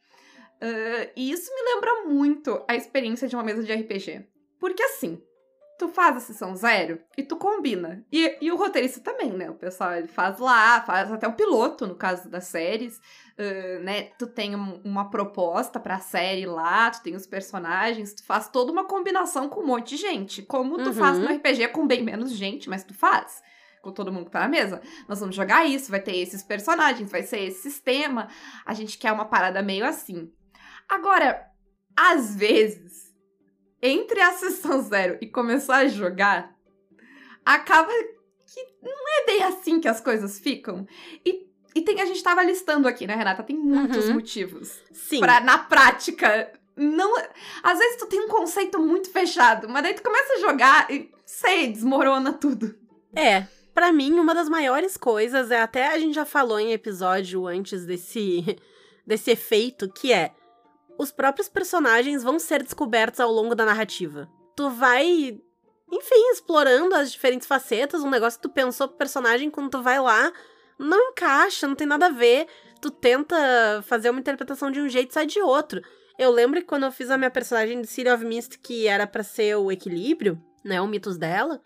Uh, 0.63 1.11
e 1.17 1.31
isso 1.31 1.53
me 1.55 1.75
lembra 1.75 2.05
muito 2.07 2.65
a 2.69 2.75
experiência 2.75 3.29
de 3.29 3.37
uma 3.37 3.45
mesa 3.45 3.63
de 3.63 3.73
RPG. 3.73 4.27
Porque 4.59 4.83
assim, 4.83 5.21
tu 5.85 5.89
faz 5.89 6.17
a 6.17 6.21
sessão 6.21 6.57
zero 6.57 6.99
e 7.17 7.23
tu 7.23 7.37
combina. 7.37 8.05
E, 8.11 8.39
e 8.41 8.51
o 8.51 8.57
roteirista 8.57 9.01
também, 9.01 9.31
né? 9.31 9.51
O 9.51 9.55
pessoal 9.55 9.93
ele 9.93 10.09
faz 10.09 10.39
lá, 10.39 10.81
faz 10.81 11.13
até 11.13 11.29
o 11.29 11.35
piloto, 11.35 11.87
no 11.87 11.95
caso 11.95 12.29
das 12.31 12.45
séries, 12.45 12.97
uh, 13.39 13.83
né? 13.83 14.05
Tu 14.19 14.27
tem 14.27 14.57
um, 14.57 14.81
uma 14.83 15.11
proposta 15.11 15.79
pra 15.79 15.99
série 15.99 16.47
lá, 16.47 16.91
tu 16.91 17.03
tem 17.03 17.15
os 17.15 17.27
personagens, 17.27 18.15
tu 18.15 18.25
faz 18.25 18.49
toda 18.49 18.73
uma 18.73 18.85
combinação 18.85 19.49
com 19.49 19.61
um 19.61 19.67
monte 19.67 19.91
de 19.91 19.97
gente. 19.99 20.43
Como 20.43 20.79
tu 20.79 20.87
uhum. 20.87 20.95
faz 20.95 21.19
no 21.19 21.27
RPG 21.27 21.69
com 21.69 21.87
bem 21.87 22.03
menos 22.03 22.33
gente, 22.33 22.69
mas 22.71 22.83
tu 22.83 22.95
faz. 22.95 23.43
Com 23.83 23.93
todo 23.93 24.11
mundo 24.11 24.27
que 24.27 24.31
tá 24.31 24.41
na 24.41 24.49
mesa. 24.49 24.81
Nós 25.07 25.21
vamos 25.21 25.37
jogar 25.37 25.67
isso, 25.67 25.91
vai 25.91 26.01
ter 26.01 26.17
esses 26.17 26.43
personagens, 26.43 27.11
vai 27.11 27.23
ser 27.23 27.41
esse 27.41 27.61
sistema. 27.61 28.29
A 28.65 28.73
gente 28.73 28.97
quer 28.97 29.13
uma 29.13 29.27
parada 29.27 29.61
meio 29.61 29.85
assim. 29.85 30.33
Agora, 30.89 31.45
às 31.95 32.35
vezes 32.35 33.04
entre 33.87 34.19
a 34.21 34.33
sessão 34.33 34.81
zero 34.83 35.19
e 35.21 35.27
começar 35.27 35.77
a 35.77 35.89
jogar, 35.89 36.57
acaba 37.45 37.93
que 38.47 38.61
não 38.83 39.23
é 39.23 39.27
bem 39.27 39.43
assim 39.45 39.79
que 39.81 39.87
as 39.89 40.01
coisas 40.01 40.39
ficam. 40.39 40.87
E, 41.25 41.47
e 41.75 41.83
tem, 41.83 42.01
a 42.01 42.07
gente 42.07 42.23
tava 42.23 42.43
listando 42.43 42.89
aqui, 42.89 43.07
né, 43.07 43.15
Renata? 43.15 43.43
Tem 43.43 43.57
muitos 43.57 44.07
Uhum. 44.09 44.15
motivos 44.15 44.81
Sim. 44.93 45.21
pra, 45.21 45.41
na 45.41 45.59
prática, 45.59 46.51
não. 46.77 47.15
Às 47.63 47.79
vezes 47.79 47.97
tu 47.99 48.07
tem 48.07 48.21
um 48.21 48.29
conceito 48.29 48.79
muito 48.81 49.11
fechado, 49.11 49.69
mas 49.69 49.83
daí 49.83 49.93
tu 49.95 50.03
começa 50.03 50.35
a 50.35 50.41
jogar 50.41 50.91
e, 50.91 51.11
sei, 51.27 51.71
desmorona 51.71 52.33
tudo. 52.33 52.75
É, 53.15 53.47
pra 53.75 53.93
mim, 53.93 54.13
uma 54.19 54.35
das 54.35 54.49
maiores 54.49 54.97
coisas 54.97 55.51
é 55.51 55.61
até 55.61 55.89
a 55.89 55.99
gente 55.99 56.15
já 56.15 56.25
falou 56.25 56.59
em 56.59 56.73
episódio 56.73 57.47
antes 57.47 57.85
desse 57.85 58.57
desse 59.07 59.31
efeito 59.33 59.93
que 59.93 60.11
é 60.13 60.33
os 60.99 61.11
próprios 61.11 61.49
personagens 61.49 62.23
vão 62.23 62.39
ser 62.39 62.63
descobertos 62.63 63.21
ao 63.21 63.31
longo 63.31 63.55
da 63.55 63.65
narrativa. 63.65 64.29
Tu 64.57 64.71
vai, 64.71 65.41
enfim, 65.91 66.31
explorando 66.33 66.95
as 66.95 67.11
diferentes 67.11 67.47
facetas, 67.47 68.03
um 68.03 68.11
negócio 68.11 68.39
que 68.39 68.49
tu 68.49 68.53
pensou 68.53 68.89
pro 68.89 68.97
personagem 68.97 69.51
quando 69.51 69.71
tu 69.71 69.83
vai 69.83 70.01
lá, 70.01 70.33
não 70.79 71.11
encaixa, 71.11 71.67
não 71.67 71.75
tem 71.75 71.87
nada 71.87 72.07
a 72.07 72.11
ver. 72.11 72.47
Tu 72.81 72.91
tenta 72.91 73.37
fazer 73.87 74.11
uma 74.11 74.21
interpretação 74.21 74.71
de 74.71 74.81
um 74.81 74.89
jeito 74.89 75.11
e 75.11 75.15
sai 75.15 75.27
de 75.27 75.41
outro. 75.41 75.81
Eu 76.19 76.31
lembro 76.31 76.61
que 76.61 76.67
quando 76.67 76.85
eu 76.85 76.93
fiz 76.93 77.11
a 77.11 77.19
minha 77.19 77.31
personagem 77.31 77.81
de 77.81 77.89
City 77.89 78.09
of 78.09 78.25
Mist, 78.25 78.59
que 78.59 78.87
era 78.87 79.07
pra 79.07 79.23
ser 79.23 79.57
o 79.57 79.73
equilíbrio, 79.73 80.41
né, 80.65 80.81
o 80.81 80.87
mitos 80.87 81.19
dela, 81.19 81.61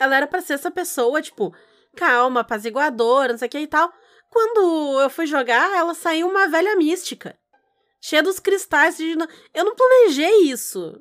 ela 0.00 0.16
era 0.16 0.26
pra 0.26 0.40
ser 0.40 0.54
essa 0.54 0.70
pessoa, 0.70 1.22
tipo, 1.22 1.54
calma, 1.96 2.40
apaziguadora, 2.40 3.32
não 3.32 3.38
sei 3.38 3.46
o 3.46 3.50
que 3.50 3.58
e 3.58 3.66
tal. 3.66 3.92
Quando 4.30 5.00
eu 5.00 5.08
fui 5.08 5.26
jogar, 5.26 5.76
ela 5.76 5.94
saiu 5.94 6.28
uma 6.28 6.48
velha 6.48 6.76
mística. 6.76 7.37
Cheia 8.00 8.22
dos 8.22 8.38
cristais. 8.38 8.96
De... 8.96 9.16
Eu 9.54 9.64
não 9.64 9.74
planejei 9.74 10.50
isso. 10.50 11.00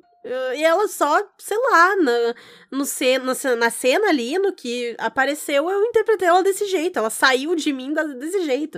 E 0.56 0.64
ela 0.64 0.88
só, 0.90 1.26
sei 1.38 1.58
lá, 1.58 1.96
na, 1.96 2.36
no 2.72 2.84
ce- 2.86 3.18
na, 3.20 3.34
ce- 3.34 3.56
na 3.56 3.70
cena 3.70 4.10
ali, 4.10 4.38
no 4.38 4.52
que 4.54 4.94
apareceu, 5.00 5.70
eu 5.70 5.84
interpretei 5.86 6.28
ela 6.28 6.44
desse 6.44 6.66
jeito. 6.66 7.00
Ela 7.00 7.10
saiu 7.10 7.56
de 7.56 7.72
mim 7.72 7.94
da- 7.94 8.04
desse 8.04 8.44
jeito. 8.44 8.78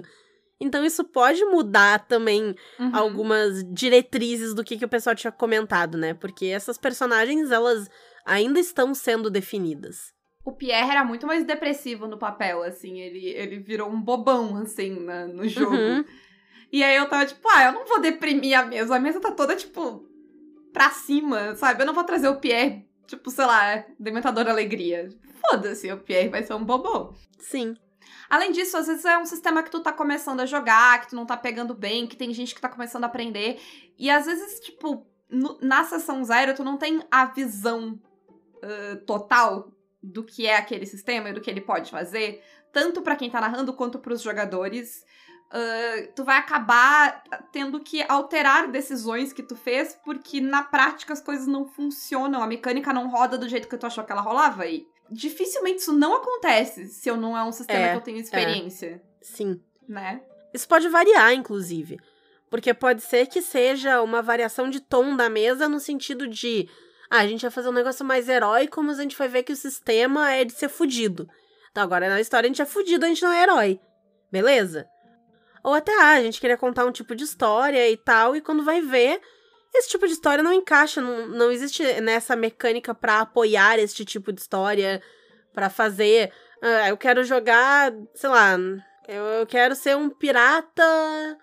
Então 0.62 0.84
isso 0.86 1.04
pode 1.06 1.44
mudar 1.46 2.06
também 2.08 2.54
Uhum. 2.80 2.92
algumas 2.94 3.64
diretrizes 3.74 4.54
do 4.54 4.64
que, 4.64 4.78
que 4.78 4.86
o 4.86 4.90
pessoal 4.90 5.16
tinha 5.16 5.32
comentado, 5.32 5.98
né? 5.98 6.14
Porque 6.14 6.48
essas 6.48 6.78
personagens, 6.78 7.50
elas 7.50 7.90
ainda 8.26 8.60
estão 8.60 8.94
sendo 8.94 9.30
definidas. 9.32 10.14
O 10.46 10.52
Pierre 10.52 10.92
era 10.92 11.04
muito 11.04 11.26
mais 11.26 11.44
depressivo 11.46 12.08
no 12.08 12.20
papel, 12.20 12.62
assim. 12.62 13.00
Ele, 13.00 13.26
ele 13.30 13.60
virou 13.60 13.90
um 13.90 14.00
bobão, 14.02 14.58
assim, 14.58 15.00
na- 15.00 15.26
no 15.28 15.48
jogo. 15.48 15.76
Uhum. 15.76 16.06
E 16.72 16.84
aí 16.84 16.96
eu 16.96 17.08
tava 17.10 17.26
tipo, 17.26 17.48
ah, 17.50 17.66
eu 17.66 17.72
não 17.74 17.86
vou 17.88 18.00
deprimir 18.00 18.58
a 18.58 18.66
mesa. 18.66 18.96
A 18.96 19.00
mesa 19.00 19.20
tá 19.20 19.32
toda, 19.32 19.56
tipo, 19.56 20.06
pra 20.72 20.90
cima, 20.92 21.56
sabe? 21.56 21.82
Eu 21.82 21.86
não 21.88 21.94
vou 21.94 22.04
trazer 22.04 22.28
o 22.28 22.36
Pierre, 22.40 22.88
tipo, 23.08 23.30
sei 23.32 23.46
lá, 23.46 23.84
Dementador 24.00 24.48
Alegria. 24.48 25.10
Foda-se, 25.50 25.92
o 25.92 25.98
Pierre 25.98 26.30
vai 26.30 26.44
ser 26.44 26.54
um 26.54 26.64
bobão. 26.64 27.14
Sim. 27.40 27.76
Além 28.30 28.52
disso, 28.52 28.78
às 28.78 28.86
vezes 28.86 29.04
é 29.06 29.18
um 29.18 29.26
sistema 29.26 29.64
que 29.64 29.72
tu 29.72 29.80
tá 29.80 29.92
começando 29.92 30.40
a 30.42 30.46
jogar, 30.46 31.02
que 31.02 31.10
tu 31.10 31.16
não 31.16 31.26
tá 31.26 31.36
pegando 31.36 31.74
bem, 31.74 32.06
que 32.06 32.16
tem 32.16 32.32
gente 32.34 32.54
que 32.54 32.62
tá 32.62 32.70
começando 32.70 33.04
a 33.04 33.08
aprender. 33.08 33.60
E 33.98 34.10
às 34.10 34.26
vezes, 34.28 34.60
tipo, 34.60 35.08
no- 35.28 35.58
na 35.62 35.84
sessão 35.84 36.24
zero, 36.24 36.54
tu 36.54 36.64
não 36.64 36.78
tem 36.78 37.02
a 37.10 37.26
visão 37.26 38.00
ah, 38.62 38.98
total 39.08 39.72
do 40.04 40.24
que 40.24 40.46
é 40.46 40.56
aquele 40.58 40.86
sistema 40.86 41.30
e 41.30 41.34
do 41.34 41.42
que 41.42 41.50
ele 41.50 41.62
pode 41.62 41.90
fazer, 41.90 42.44
tanto 42.72 43.02
pra 43.02 43.16
quem 43.16 43.30
tá 43.30 43.42
narrando 43.42 43.74
quanto 43.74 43.98
pros 44.00 44.22
jogadores. 44.22 45.04
Ah, 45.52 46.08
tu 46.16 46.24
vai 46.24 46.38
acabar 46.38 47.24
tendo 47.52 47.80
que 47.80 48.04
alterar 48.08 48.70
decisões 48.70 49.34
que 49.34 49.42
tu 49.42 49.56
fez, 49.56 49.98
porque 50.06 50.40
na 50.40 50.64
prática 50.64 51.14
as 51.14 51.22
coisas 51.22 51.48
não 51.48 51.66
funcionam, 51.66 52.44
a 52.44 52.48
mecânica 52.48 52.94
não 52.94 53.10
roda 53.10 53.38
do 53.38 53.50
jeito 53.50 53.68
que 53.68 53.78
tu 53.78 53.88
achou 53.88 54.04
que 54.04 54.12
ela 54.12 54.22
rolava. 54.22 54.68
E 54.68 54.86
dificilmente 55.10 55.80
isso 55.80 55.94
não 55.94 56.16
acontece 56.16 56.88
se 56.88 57.10
eu 57.10 57.18
não 57.18 57.36
é 57.36 57.44
um 57.44 57.52
sistema 57.52 57.80
É, 57.80 57.92
que 57.92 57.98
eu 57.98 58.02
tenho 58.02 58.20
experiência, 58.20 59.02
Sim. 59.22 59.60
né? 59.88 60.22
Isso 60.54 60.68
pode 60.68 60.88
variar, 60.88 61.34
inclusive. 61.34 62.00
Porque 62.50 62.74
pode 62.74 63.02
ser 63.02 63.28
que 63.28 63.42
seja 63.42 64.02
uma 64.02 64.22
variação 64.22 64.70
de 64.70 64.80
tom 64.80 65.16
da 65.16 65.30
mesa 65.30 65.70
no 65.70 65.80
sentido 65.80 66.28
de. 66.28 66.68
Ah, 67.10 67.20
a 67.20 67.28
gente 67.28 67.42
vai 67.42 67.52
fazer 67.52 67.70
um 67.70 67.74
negócio 67.74 68.04
mais 68.06 68.28
heróico, 68.28 68.82
mas 68.82 69.00
a 69.00 69.04
gente 69.04 69.16
vai 69.16 69.28
ver 69.28 69.44
que 69.44 69.54
o 69.54 69.56
sistema 69.56 70.32
é 70.32 70.44
de 70.44 70.54
ser 70.54 70.70
fudido. 70.70 71.28
Então 71.72 71.84
agora 71.84 72.10
na 72.10 72.20
história 72.22 72.48
a 72.48 72.50
gente 72.50 72.62
é 72.62 72.66
fudido, 72.66 73.06
a 73.06 73.08
gente 73.08 73.22
não 73.22 73.32
é 73.32 73.44
herói. 73.44 73.80
Beleza? 74.32 74.88
Ou 75.64 75.74
até, 75.74 75.92
ah, 76.02 76.14
a 76.14 76.22
gente 76.22 76.40
queria 76.40 76.58
contar 76.58 76.86
um 76.86 76.92
tipo 76.92 77.16
de 77.16 77.24
história 77.24 77.90
e 77.90 77.98
tal, 77.98 78.36
e 78.36 78.42
quando 78.42 78.64
vai 78.64 78.82
ver, 78.82 79.22
esse 79.74 79.90
tipo 79.90 80.08
de 80.08 80.14
história 80.14 80.44
não 80.44 80.54
encaixa, 80.54 81.02
não, 81.02 81.28
não 81.28 81.52
existe 81.52 81.84
nessa 82.02 82.36
mecânica 82.36 82.94
pra 82.94 83.22
apoiar 83.22 83.78
este 83.80 84.04
tipo 84.04 84.32
de 84.32 84.42
história, 84.42 85.02
pra 85.54 85.70
fazer. 85.70 86.32
Ah, 86.62 86.90
eu 86.90 86.98
quero 86.98 87.24
jogar, 87.24 87.94
sei 88.16 88.30
lá, 88.30 88.58
eu, 89.08 89.24
eu 89.24 89.48
quero 89.48 89.76
ser 89.76 89.96
um 89.96 90.10
pirata 90.10 91.38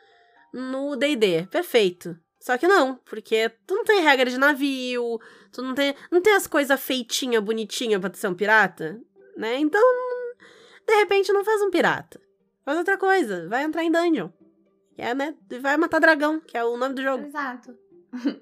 no 0.53 0.97
D&D. 0.97 1.47
Perfeito. 1.51 2.17
Só 2.41 2.57
que 2.57 2.69
não, 2.69 2.97
porque 3.05 3.51
tu 3.67 3.75
não 3.75 3.85
tem 3.85 4.01
regra 4.01 4.31
de 4.31 4.39
navio, 4.39 5.19
tu 5.51 5.63
não 5.63 5.75
tem, 5.75 5.95
não 6.13 6.21
tem 6.21 6.35
as 6.35 6.47
coisas 6.47 6.81
feitinha, 6.81 7.41
bonitinha 7.41 7.99
pra 7.99 8.09
tu 8.09 8.19
ser 8.19 8.29
um 8.29 8.35
pirata, 8.35 9.01
né? 9.37 9.59
Então, 9.59 9.83
de 10.87 10.95
repente 10.95 11.33
não 11.33 11.45
faz 11.45 11.61
um 11.61 11.71
pirata. 11.71 12.21
Faz 12.67 12.79
outra 12.79 12.99
coisa, 12.99 13.49
vai 13.49 13.63
entrar 13.63 13.85
em 13.85 13.93
dungeon. 13.93 14.29
Que 14.93 15.01
é, 15.01 15.15
né? 15.15 15.37
Vai 15.63 15.77
matar 15.77 16.01
dragão, 16.01 16.41
que 16.41 16.59
é 16.59 16.65
o 16.65 16.77
nome 16.77 16.97
do 16.97 17.03
jogo. 17.03 17.25
Exato. 17.25 17.79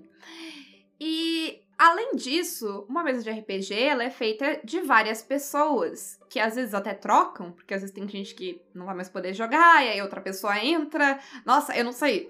e 0.99 1.61
além 1.77 2.17
disso, 2.17 2.87
uma 2.89 3.05
mesa 3.05 3.23
de 3.23 3.31
RPG 3.31 3.75
ela 3.75 4.03
é 4.03 4.09
feita 4.09 4.61
de 4.65 4.81
várias 4.81 5.21
pessoas 5.21 6.19
que 6.31 6.41
às 6.41 6.55
vezes 6.55 6.73
até 6.73 6.95
trocam, 6.95 7.53
porque 7.53 7.75
às 7.75 7.83
vezes 7.83 7.95
tem 7.95 8.09
gente 8.09 8.35
que 8.35 8.63
não 8.75 8.87
vai 8.87 8.95
mais 8.95 9.11
poder 9.11 9.35
jogar 9.35 9.85
e 9.85 9.91
aí 9.91 10.01
outra 10.01 10.23
pessoa 10.23 10.59
entra. 10.59 11.19
Nossa, 11.45 11.77
eu 11.77 11.85
não 11.85 11.93
sei. 11.93 12.27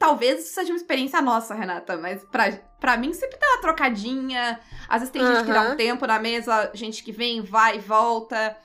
Talvez 0.00 0.40
isso 0.40 0.54
seja 0.54 0.72
uma 0.72 0.78
experiência 0.78 1.22
nossa, 1.22 1.54
Renata, 1.54 1.96
mas 1.96 2.24
pra, 2.24 2.50
pra 2.80 2.96
mim 2.96 3.12
sempre 3.12 3.38
dá 3.38 3.46
uma 3.50 3.60
trocadinha. 3.60 4.58
Às 4.88 5.02
vezes 5.02 5.12
tem 5.12 5.24
gente 5.24 5.44
que 5.44 5.52
dá 5.52 5.62
um 5.62 5.76
tempo 5.76 6.04
na 6.08 6.18
mesa, 6.18 6.72
gente 6.74 7.04
que 7.04 7.12
vem, 7.12 7.40
vai 7.40 7.76
e 7.76 7.80
volta. 7.80 8.56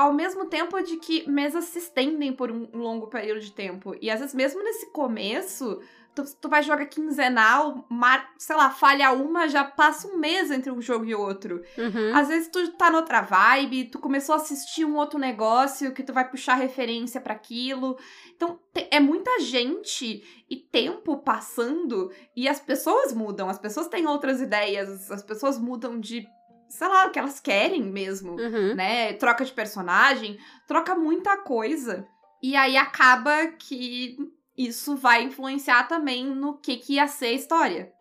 Ao 0.00 0.12
mesmo 0.12 0.46
tempo 0.46 0.80
de 0.82 0.96
que 0.96 1.28
mesas 1.28 1.64
se 1.64 1.78
estendem 1.78 2.32
por 2.32 2.50
um 2.50 2.68
longo 2.72 3.06
período 3.08 3.40
de 3.40 3.52
tempo. 3.52 3.94
E 4.00 4.10
às 4.10 4.20
vezes, 4.20 4.34
mesmo 4.34 4.62
nesse 4.64 4.86
começo, 4.92 5.80
tu, 6.14 6.24
tu 6.40 6.48
vai 6.48 6.62
jogar 6.62 6.86
quinzenal, 6.86 7.84
mar, 7.90 8.30
sei 8.38 8.56
lá, 8.56 8.70
falha 8.70 9.12
uma, 9.12 9.46
já 9.48 9.62
passa 9.64 10.08
um 10.08 10.16
mês 10.16 10.50
entre 10.50 10.70
um 10.70 10.80
jogo 10.80 11.04
e 11.04 11.14
outro. 11.14 11.62
Uhum. 11.76 12.16
Às 12.16 12.28
vezes 12.28 12.48
tu 12.48 12.72
tá 12.72 12.90
noutra 12.90 13.20
vibe, 13.20 13.90
tu 13.90 13.98
começou 13.98 14.34
a 14.34 14.36
assistir 14.38 14.84
um 14.84 14.96
outro 14.96 15.18
negócio 15.18 15.92
que 15.92 16.02
tu 16.02 16.12
vai 16.12 16.28
puxar 16.28 16.54
referência 16.54 17.20
pra 17.20 17.34
aquilo. 17.34 17.98
Então, 18.34 18.58
te- 18.72 18.88
é 18.90 19.00
muita 19.00 19.40
gente 19.40 20.22
e 20.48 20.56
tempo 20.56 21.18
passando 21.18 22.10
e 22.34 22.48
as 22.48 22.58
pessoas 22.58 23.12
mudam, 23.12 23.48
as 23.48 23.58
pessoas 23.58 23.86
têm 23.88 24.06
outras 24.06 24.40
ideias, 24.40 25.10
as 25.10 25.22
pessoas 25.22 25.58
mudam 25.58 26.00
de, 26.00 26.26
sei 26.70 26.88
lá, 26.88 27.06
o 27.06 27.10
que 27.10 27.18
elas 27.18 27.40
querem 27.40 27.82
mesmo 27.82 28.32
Uhum. 28.40 28.74
né? 28.74 29.12
Troca 29.14 29.44
de 29.44 29.52
personagem, 29.52 30.38
troca 30.66 30.94
muita 30.94 31.36
coisa. 31.36 32.06
E 32.42 32.56
aí 32.56 32.76
acaba 32.76 33.48
que 33.58 34.16
isso 34.56 34.96
vai 34.96 35.22
influenciar 35.22 35.88
também 35.88 36.24
no 36.26 36.56
que, 36.58 36.76
que 36.76 36.94
ia 36.94 37.06
ser 37.06 37.26
a 37.26 37.32
história, 37.32 37.92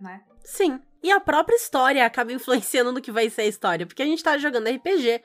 né? 0.00 0.22
Sim. 0.44 0.80
E 1.02 1.10
a 1.10 1.20
própria 1.20 1.56
história 1.56 2.06
acaba 2.06 2.32
influenciando 2.32 2.92
no 2.92 3.00
que 3.02 3.12
vai 3.12 3.28
ser 3.28 3.42
a 3.42 3.46
história, 3.46 3.86
porque 3.86 4.02
a 4.02 4.06
gente 4.06 4.22
tá 4.22 4.38
jogando 4.38 4.68
RPG. 4.68 5.20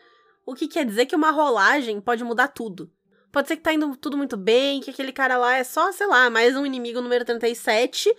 O 0.45 0.55
que 0.55 0.67
quer 0.67 0.85
dizer 0.85 1.05
que 1.05 1.15
uma 1.15 1.29
rolagem 1.31 2.01
pode 2.01 2.23
mudar 2.23 2.47
tudo. 2.47 2.91
Pode 3.31 3.47
ser 3.49 3.57
que 3.57 3.63
tá 3.63 3.73
indo 3.73 3.95
tudo 3.97 4.17
muito 4.17 4.35
bem, 4.37 4.79
que 4.79 4.89
aquele 4.89 5.11
cara 5.11 5.37
lá 5.37 5.55
é 5.57 5.63
só, 5.63 5.91
sei 5.91 6.07
lá, 6.07 6.29
mais 6.29 6.55
um 6.55 6.65
inimigo 6.65 7.01
número 7.01 7.23
37. 7.25 8.09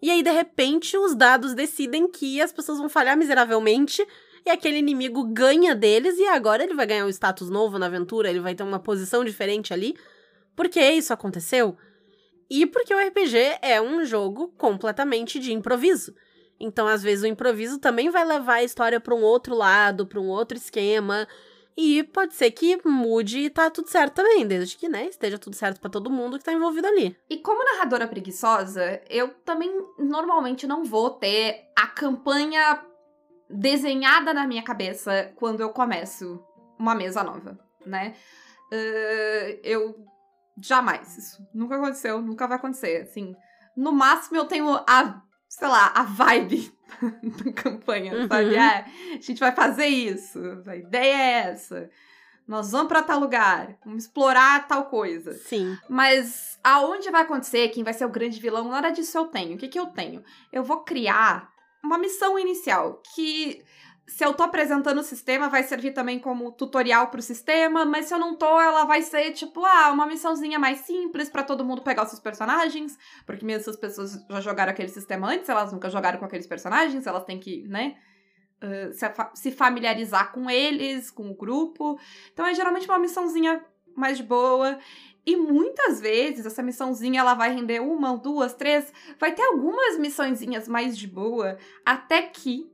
E 0.00 0.10
aí, 0.10 0.22
de 0.22 0.30
repente, 0.30 0.96
os 0.96 1.14
dados 1.14 1.54
decidem 1.54 2.08
que 2.08 2.40
as 2.40 2.52
pessoas 2.52 2.78
vão 2.78 2.88
falhar 2.88 3.16
miseravelmente. 3.16 4.06
E 4.46 4.50
aquele 4.50 4.76
inimigo 4.76 5.24
ganha 5.24 5.74
deles, 5.74 6.18
e 6.18 6.26
agora 6.26 6.62
ele 6.62 6.74
vai 6.74 6.86
ganhar 6.86 7.06
um 7.06 7.08
status 7.08 7.48
novo 7.48 7.78
na 7.78 7.86
aventura, 7.86 8.28
ele 8.28 8.40
vai 8.40 8.54
ter 8.54 8.62
uma 8.62 8.78
posição 8.78 9.24
diferente 9.24 9.72
ali. 9.72 9.96
Por 10.54 10.68
que 10.68 10.80
isso 10.80 11.14
aconteceu? 11.14 11.76
E 12.50 12.66
porque 12.66 12.94
o 12.94 12.98
RPG 12.98 13.58
é 13.62 13.80
um 13.80 14.04
jogo 14.04 14.48
completamente 14.58 15.38
de 15.38 15.50
improviso. 15.52 16.14
Então, 16.60 16.86
às 16.86 17.02
vezes, 17.02 17.24
o 17.24 17.26
improviso 17.26 17.78
também 17.78 18.10
vai 18.10 18.24
levar 18.24 18.56
a 18.56 18.62
história 18.62 19.00
para 19.00 19.14
um 19.14 19.22
outro 19.22 19.54
lado, 19.54 20.06
para 20.06 20.20
um 20.20 20.28
outro 20.28 20.56
esquema. 20.56 21.26
E 21.76 22.04
pode 22.04 22.34
ser 22.34 22.50
que 22.52 22.78
mude 22.86 23.40
e 23.40 23.50
tá 23.50 23.68
tudo 23.68 23.88
certo 23.88 24.14
também, 24.14 24.46
desde 24.46 24.76
que, 24.76 24.88
né, 24.88 25.06
esteja 25.06 25.38
tudo 25.38 25.56
certo 25.56 25.80
para 25.80 25.90
todo 25.90 26.10
mundo 26.10 26.38
que 26.38 26.44
tá 26.44 26.52
envolvido 26.52 26.86
ali. 26.86 27.16
E 27.28 27.38
como 27.38 27.64
narradora 27.64 28.06
preguiçosa, 28.06 29.02
eu 29.10 29.28
também 29.44 29.70
normalmente 29.98 30.66
não 30.66 30.84
vou 30.84 31.10
ter 31.10 31.68
a 31.76 31.86
campanha 31.86 32.80
desenhada 33.50 34.32
na 34.32 34.46
minha 34.46 34.62
cabeça 34.62 35.32
quando 35.36 35.60
eu 35.60 35.70
começo 35.70 36.42
uma 36.78 36.94
mesa 36.94 37.22
nova, 37.22 37.58
né? 37.84 38.14
Uh, 38.72 39.60
eu 39.62 39.94
jamais. 40.60 41.16
Isso 41.16 41.46
nunca 41.52 41.76
aconteceu, 41.76 42.20
nunca 42.20 42.46
vai 42.46 42.56
acontecer. 42.56 43.02
Assim, 43.02 43.34
no 43.76 43.92
máximo 43.92 44.36
eu 44.36 44.44
tenho 44.44 44.68
a 44.70 45.22
sei 45.58 45.68
lá, 45.68 45.92
a 45.94 46.02
vibe 46.02 46.72
da 47.44 47.52
campanha, 47.52 48.14
Uhum. 48.14 48.28
sabe? 48.28 48.56
Ah, 48.58 48.84
a 49.12 49.20
gente 49.20 49.38
vai 49.40 49.52
fazer 49.54 49.86
isso, 49.86 50.38
a 50.66 50.76
ideia 50.76 51.14
é 51.16 51.30
essa. 51.50 51.90
Nós 52.46 52.72
vamos 52.72 52.88
pra 52.88 53.02
tal 53.02 53.18
lugar, 53.20 53.76
vamos 53.84 54.04
explorar 54.04 54.66
tal 54.68 54.84
coisa. 54.86 55.32
Sim. 55.32 55.78
Mas 55.88 56.58
aonde 56.62 57.10
vai 57.10 57.22
acontecer, 57.22 57.68
quem 57.70 57.82
vai 57.82 57.94
ser 57.94 58.04
o 58.04 58.10
grande 58.10 58.38
vilão, 58.40 58.68
nada 58.68 58.90
disso 58.90 59.16
eu 59.16 59.26
tenho. 59.26 59.54
O 59.54 59.58
que, 59.58 59.68
que 59.68 59.78
eu 59.78 59.86
tenho? 59.86 60.22
Eu 60.52 60.62
vou 60.62 60.84
criar 60.84 61.48
uma 61.82 61.96
missão 61.98 62.38
inicial 62.38 63.00
que. 63.14 63.64
Se 64.06 64.24
eu 64.24 64.34
tô 64.34 64.42
apresentando 64.42 64.98
o 64.98 65.02
sistema, 65.02 65.48
vai 65.48 65.62
servir 65.62 65.92
também 65.92 66.18
como 66.18 66.52
tutorial 66.52 67.08
pro 67.08 67.22
sistema, 67.22 67.84
mas 67.86 68.06
se 68.06 68.14
eu 68.14 68.18
não 68.18 68.36
tô, 68.36 68.60
ela 68.60 68.84
vai 68.84 69.00
ser 69.00 69.32
tipo, 69.32 69.64
ah, 69.64 69.90
uma 69.92 70.06
missãozinha 70.06 70.58
mais 70.58 70.80
simples 70.80 71.30
pra 71.30 71.42
todo 71.42 71.64
mundo 71.64 71.82
pegar 71.82 72.02
os 72.02 72.10
seus 72.10 72.20
personagens, 72.20 72.98
porque 73.24 73.46
mesmo 73.46 73.64
se 73.64 73.70
as 73.70 73.76
pessoas 73.76 74.24
já 74.28 74.40
jogaram 74.40 74.72
aquele 74.72 74.90
sistema 74.90 75.28
antes, 75.28 75.48
elas 75.48 75.72
nunca 75.72 75.88
jogaram 75.88 76.18
com 76.18 76.26
aqueles 76.26 76.46
personagens, 76.46 77.06
elas 77.06 77.24
têm 77.24 77.40
que, 77.40 77.66
né, 77.66 77.96
se, 78.92 79.06
se 79.34 79.50
familiarizar 79.50 80.32
com 80.32 80.50
eles, 80.50 81.10
com 81.10 81.30
o 81.30 81.34
grupo. 81.34 81.98
Então 82.32 82.46
é 82.46 82.54
geralmente 82.54 82.88
uma 82.88 82.98
missãozinha 82.98 83.64
mais 83.96 84.20
boa. 84.20 84.78
E 85.26 85.36
muitas 85.36 86.00
vezes 86.00 86.44
essa 86.44 86.62
missãozinha 86.62 87.20
ela 87.20 87.34
vai 87.34 87.54
render 87.54 87.80
uma, 87.80 88.16
duas, 88.16 88.54
três. 88.54 88.92
Vai 89.18 89.32
ter 89.32 89.42
algumas 89.42 89.98
missõezinhas 89.98 90.68
mais 90.68 90.96
de 90.96 91.06
boa, 91.06 91.56
até 91.84 92.22
que 92.22 92.70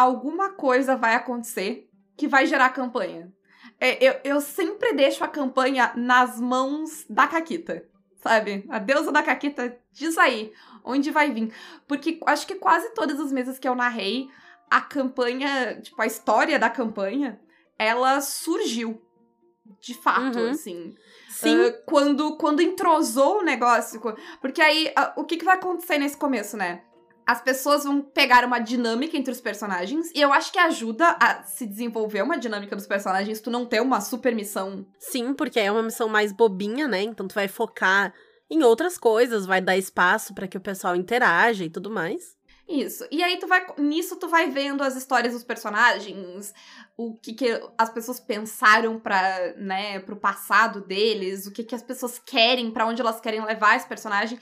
alguma 0.00 0.50
coisa 0.50 0.96
vai 0.96 1.14
acontecer 1.14 1.88
que 2.16 2.26
vai 2.28 2.46
gerar 2.46 2.70
campanha. 2.70 3.32
É, 3.78 4.02
eu, 4.04 4.20
eu 4.24 4.40
sempre 4.40 4.92
deixo 4.92 5.24
a 5.24 5.28
campanha 5.28 5.92
nas 5.96 6.38
mãos 6.38 7.04
da 7.08 7.26
Caquita, 7.26 7.84
sabe? 8.16 8.64
A 8.68 8.78
deusa 8.78 9.10
da 9.10 9.22
Caquita 9.22 9.76
diz 9.92 10.18
aí 10.18 10.52
onde 10.84 11.10
vai 11.10 11.30
vir. 11.30 11.52
Porque 11.88 12.20
acho 12.26 12.46
que 12.46 12.54
quase 12.56 12.90
todas 12.94 13.18
as 13.18 13.32
mesas 13.32 13.58
que 13.58 13.66
eu 13.68 13.74
narrei, 13.74 14.28
a 14.70 14.80
campanha, 14.80 15.80
tipo, 15.80 16.00
a 16.00 16.06
história 16.06 16.58
da 16.58 16.68
campanha, 16.70 17.40
ela 17.78 18.20
surgiu. 18.20 19.00
De 19.80 19.94
fato, 19.94 20.38
Uhum. 20.38 20.50
assim. 20.50 20.94
Sim. 21.30 21.56
Ah, 21.64 21.72
quando, 21.86 22.36
quando 22.36 22.60
entrosou 22.60 23.38
o 23.38 23.42
negócio. 23.42 24.00
Porque 24.40 24.60
aí, 24.60 24.92
ah, 24.96 25.12
o 25.16 25.24
que, 25.24 25.36
que 25.36 25.44
vai 25.44 25.54
acontecer 25.54 25.96
nesse 25.96 26.16
começo, 26.16 26.56
né? 26.56 26.82
As 27.30 27.40
pessoas 27.40 27.84
vão 27.84 28.02
pegar 28.02 28.44
uma 28.44 28.58
dinâmica 28.58 29.16
entre 29.16 29.32
os 29.32 29.40
personagens, 29.40 30.10
e 30.12 30.20
eu 30.20 30.32
acho 30.32 30.50
que 30.50 30.58
ajuda 30.58 31.16
a 31.20 31.44
se 31.44 31.64
desenvolver 31.64 32.22
uma 32.22 32.36
dinâmica 32.36 32.74
dos 32.74 32.88
personagens, 32.88 33.40
tu 33.40 33.52
não 33.52 33.64
ter 33.64 33.80
uma 33.80 34.00
super 34.00 34.34
missão. 34.34 34.84
Sim, 34.98 35.32
porque 35.32 35.60
é 35.60 35.70
uma 35.70 35.84
missão 35.84 36.08
mais 36.08 36.32
bobinha, 36.32 36.88
né? 36.88 37.02
Então 37.02 37.28
tu 37.28 37.36
vai 37.36 37.46
focar 37.46 38.12
em 38.50 38.64
outras 38.64 38.98
coisas, 38.98 39.46
vai 39.46 39.60
dar 39.60 39.76
espaço 39.76 40.34
pra 40.34 40.48
que 40.48 40.56
o 40.56 40.60
pessoal 40.60 40.96
interaja 40.96 41.64
e 41.64 41.70
tudo 41.70 41.88
mais. 41.88 42.36
Isso. 42.68 43.06
E 43.12 43.22
aí 43.22 43.38
tu 43.38 43.46
vai. 43.46 43.64
Nisso 43.78 44.16
tu 44.16 44.26
vai 44.26 44.50
vendo 44.50 44.82
as 44.82 44.96
histórias 44.96 45.32
dos 45.32 45.44
personagens, 45.44 46.52
o 46.96 47.14
que, 47.14 47.32
que 47.32 47.62
as 47.78 47.90
pessoas 47.90 48.18
pensaram 48.18 48.98
para, 48.98 49.54
né, 49.56 50.00
pro 50.00 50.16
passado 50.16 50.80
deles, 50.80 51.46
o 51.46 51.52
que, 51.52 51.62
que 51.62 51.76
as 51.76 51.82
pessoas 51.82 52.18
querem, 52.18 52.72
pra 52.72 52.86
onde 52.86 53.00
elas 53.00 53.20
querem 53.20 53.44
levar 53.44 53.76
esse 53.76 53.86
personagem. 53.86 54.36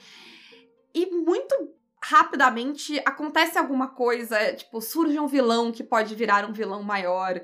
E 0.91 1.05
muito 1.05 1.77
rapidamente 2.01 3.01
acontece 3.05 3.57
alguma 3.57 3.87
coisa, 3.87 4.53
tipo, 4.53 4.81
surge 4.81 5.19
um 5.19 5.27
vilão 5.27 5.71
que 5.71 5.83
pode 5.83 6.15
virar 6.15 6.45
um 6.49 6.53
vilão 6.53 6.81
maior. 6.83 7.41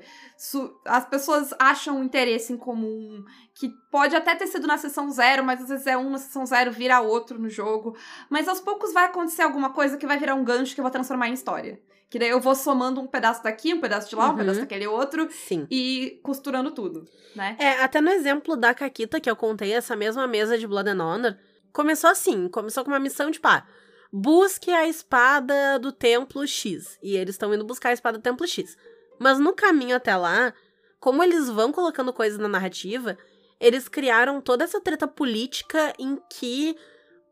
As 0.84 1.04
pessoas 1.06 1.54
acham 1.58 1.98
um 1.98 2.04
interesse 2.04 2.52
em 2.52 2.56
comum, 2.56 3.24
que 3.54 3.70
pode 3.90 4.14
até 4.16 4.34
ter 4.34 4.46
sido 4.46 4.66
na 4.66 4.78
sessão 4.78 5.10
zero, 5.10 5.44
mas 5.44 5.60
às 5.62 5.68
vezes 5.68 5.86
é 5.86 5.96
um 5.96 6.10
na 6.10 6.18
sessão 6.18 6.44
zero, 6.46 6.70
vira 6.72 7.00
outro 7.00 7.38
no 7.38 7.48
jogo. 7.48 7.96
Mas 8.30 8.48
aos 8.48 8.60
poucos 8.60 8.92
vai 8.92 9.04
acontecer 9.06 9.42
alguma 9.42 9.70
coisa 9.70 9.96
que 9.96 10.06
vai 10.06 10.18
virar 10.18 10.34
um 10.34 10.44
gancho 10.44 10.74
que 10.74 10.80
eu 10.80 10.84
vou 10.84 10.90
transformar 10.90 11.28
em 11.28 11.34
história. 11.34 11.80
Que 12.08 12.18
daí 12.20 12.28
eu 12.28 12.40
vou 12.40 12.54
somando 12.54 13.00
um 13.00 13.06
pedaço 13.06 13.42
daqui, 13.42 13.74
um 13.74 13.80
pedaço 13.80 14.08
de 14.08 14.14
lá, 14.14 14.26
um 14.26 14.30
Uhum. 14.30 14.36
pedaço 14.36 14.60
daquele 14.60 14.86
outro 14.86 15.28
Sim. 15.30 15.66
e 15.70 16.20
costurando 16.22 16.70
tudo, 16.70 17.04
né? 17.34 17.56
É, 17.58 17.82
até 17.82 18.00
no 18.00 18.10
exemplo 18.10 18.56
da 18.56 18.72
Caquita 18.72 19.20
que 19.20 19.28
eu 19.28 19.34
contei, 19.34 19.72
essa 19.72 19.96
mesma 19.96 20.24
mesa 20.26 20.56
de 20.56 20.66
Blood 20.68 20.88
and 20.88 21.02
Honor, 21.04 21.36
começou 21.72 22.08
assim, 22.08 22.48
começou 22.48 22.84
com 22.84 22.90
uma 22.92 23.00
missão 23.00 23.28
de 23.28 23.40
pá, 23.40 23.66
busque 24.12 24.70
a 24.70 24.86
espada 24.86 25.78
do 25.78 25.92
templo 25.92 26.46
X. 26.46 26.98
E 27.02 27.16
eles 27.16 27.34
estão 27.34 27.52
indo 27.54 27.64
buscar 27.64 27.90
a 27.90 27.92
espada 27.92 28.18
do 28.18 28.22
templo 28.22 28.46
X. 28.46 28.76
Mas 29.18 29.38
no 29.38 29.52
caminho 29.52 29.96
até 29.96 30.16
lá, 30.16 30.52
como 31.00 31.22
eles 31.22 31.48
vão 31.48 31.72
colocando 31.72 32.12
coisas 32.12 32.38
na 32.38 32.48
narrativa, 32.48 33.16
eles 33.60 33.88
criaram 33.88 34.40
toda 34.40 34.64
essa 34.64 34.80
treta 34.80 35.06
política 35.06 35.92
em 35.98 36.18
que 36.30 36.76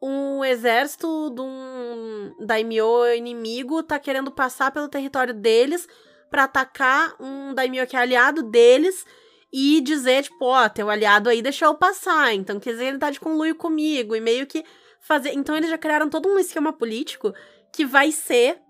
um 0.00 0.44
exército 0.44 1.30
de 1.30 1.40
um 1.40 2.34
daimyo 2.40 3.06
inimigo 3.14 3.82
tá 3.82 3.98
querendo 3.98 4.30
passar 4.30 4.70
pelo 4.70 4.88
território 4.88 5.32
deles 5.32 5.88
pra 6.30 6.44
atacar 6.44 7.14
um 7.20 7.54
daimyo 7.54 7.86
que 7.86 7.96
é 7.96 8.00
aliado 8.00 8.42
deles 8.42 9.06
e 9.52 9.80
dizer, 9.80 10.24
tipo, 10.24 10.44
ó, 10.46 10.68
teu 10.68 10.90
aliado 10.90 11.30
aí 11.30 11.40
deixou 11.40 11.68
eu 11.68 11.74
passar, 11.74 12.34
então 12.34 12.58
quer 12.58 12.72
dizer, 12.72 12.86
ele 12.86 12.98
tá 12.98 13.08
de 13.08 13.20
conluio 13.20 13.54
comigo, 13.54 14.16
e 14.16 14.20
meio 14.20 14.46
que 14.46 14.64
fazer. 15.06 15.32
Então 15.32 15.56
eles 15.56 15.70
já 15.70 15.78
criaram 15.78 16.08
todo 16.08 16.28
um 16.28 16.38
esquema 16.38 16.72
político 16.72 17.32
que 17.72 17.84
vai 17.84 18.10
ser 18.10 18.60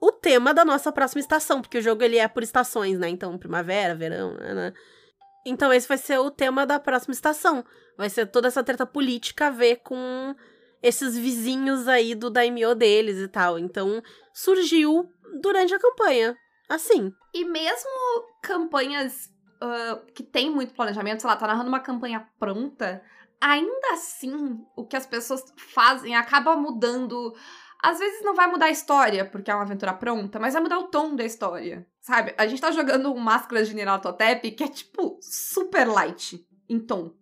o 0.00 0.10
tema 0.10 0.54
da 0.54 0.64
nossa 0.64 0.90
próxima 0.90 1.20
estação, 1.20 1.60
porque 1.60 1.78
o 1.78 1.82
jogo 1.82 2.02
ele 2.02 2.16
é 2.16 2.26
por 2.26 2.42
estações, 2.42 2.98
né? 2.98 3.08
Então, 3.08 3.36
primavera, 3.36 3.94
verão, 3.94 4.34
né? 4.34 4.54
né? 4.54 4.72
Então 5.46 5.72
esse 5.72 5.88
vai 5.88 5.98
ser 5.98 6.18
o 6.18 6.30
tema 6.30 6.66
da 6.66 6.78
próxima 6.78 7.12
estação. 7.12 7.64
Vai 7.96 8.08
ser 8.08 8.26
toda 8.26 8.48
essa 8.48 8.64
treta 8.64 8.86
política 8.86 9.48
a 9.48 9.50
ver 9.50 9.76
com 9.76 10.34
esses 10.82 11.16
vizinhos 11.16 11.86
aí 11.86 12.14
do 12.14 12.30
daimyo 12.30 12.74
deles 12.74 13.18
e 13.18 13.28
tal. 13.28 13.58
Então, 13.58 14.02
surgiu 14.32 15.10
durante 15.40 15.74
a 15.74 15.78
campanha. 15.78 16.36
Assim. 16.68 17.12
E 17.34 17.44
mesmo 17.44 17.90
campanhas 18.42 19.28
ah, 19.60 20.00
que 20.14 20.22
tem 20.22 20.50
muito 20.50 20.72
planejamento, 20.72 21.20
sei 21.20 21.28
lá, 21.28 21.36
tá 21.36 21.46
narrando 21.46 21.68
uma 21.68 21.80
campanha 21.80 22.26
pronta, 22.38 23.02
ainda 23.40 23.92
assim, 23.92 24.60
o 24.76 24.84
que 24.86 24.96
as 24.96 25.06
pessoas 25.06 25.42
fazem 25.74 26.14
acaba 26.14 26.56
mudando. 26.56 27.34
Às 27.82 27.98
vezes 27.98 28.22
não 28.22 28.34
vai 28.34 28.46
mudar 28.46 28.66
a 28.66 28.70
história, 28.70 29.24
porque 29.24 29.50
é 29.50 29.54
uma 29.54 29.62
aventura 29.62 29.94
pronta, 29.94 30.38
mas 30.38 30.52
vai 30.52 30.62
mudar 30.62 30.78
o 30.78 30.88
tom 30.88 31.16
da 31.16 31.24
história. 31.24 31.86
Sabe? 32.00 32.34
A 32.36 32.46
gente 32.46 32.60
tá 32.60 32.70
jogando 32.70 33.12
um 33.12 33.18
Máscara 33.18 33.64
de 33.64 33.74
Totep 34.02 34.50
que 34.50 34.64
é, 34.64 34.68
tipo, 34.68 35.18
super 35.22 35.88
light 35.88 36.46
em 36.68 36.78
tom. 36.78 37.14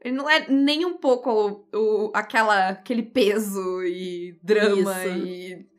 Ele 0.00 0.16
não 0.16 0.28
é 0.28 0.46
nem 0.48 0.84
um 0.84 0.98
pouco 0.98 1.30
o, 1.30 1.78
o- 2.06 2.12
aquela, 2.14 2.68
aquele 2.68 3.02
peso 3.02 3.82
e 3.82 4.38
drama 4.42 5.04
Isso. 5.06 5.16
e. 5.26 5.73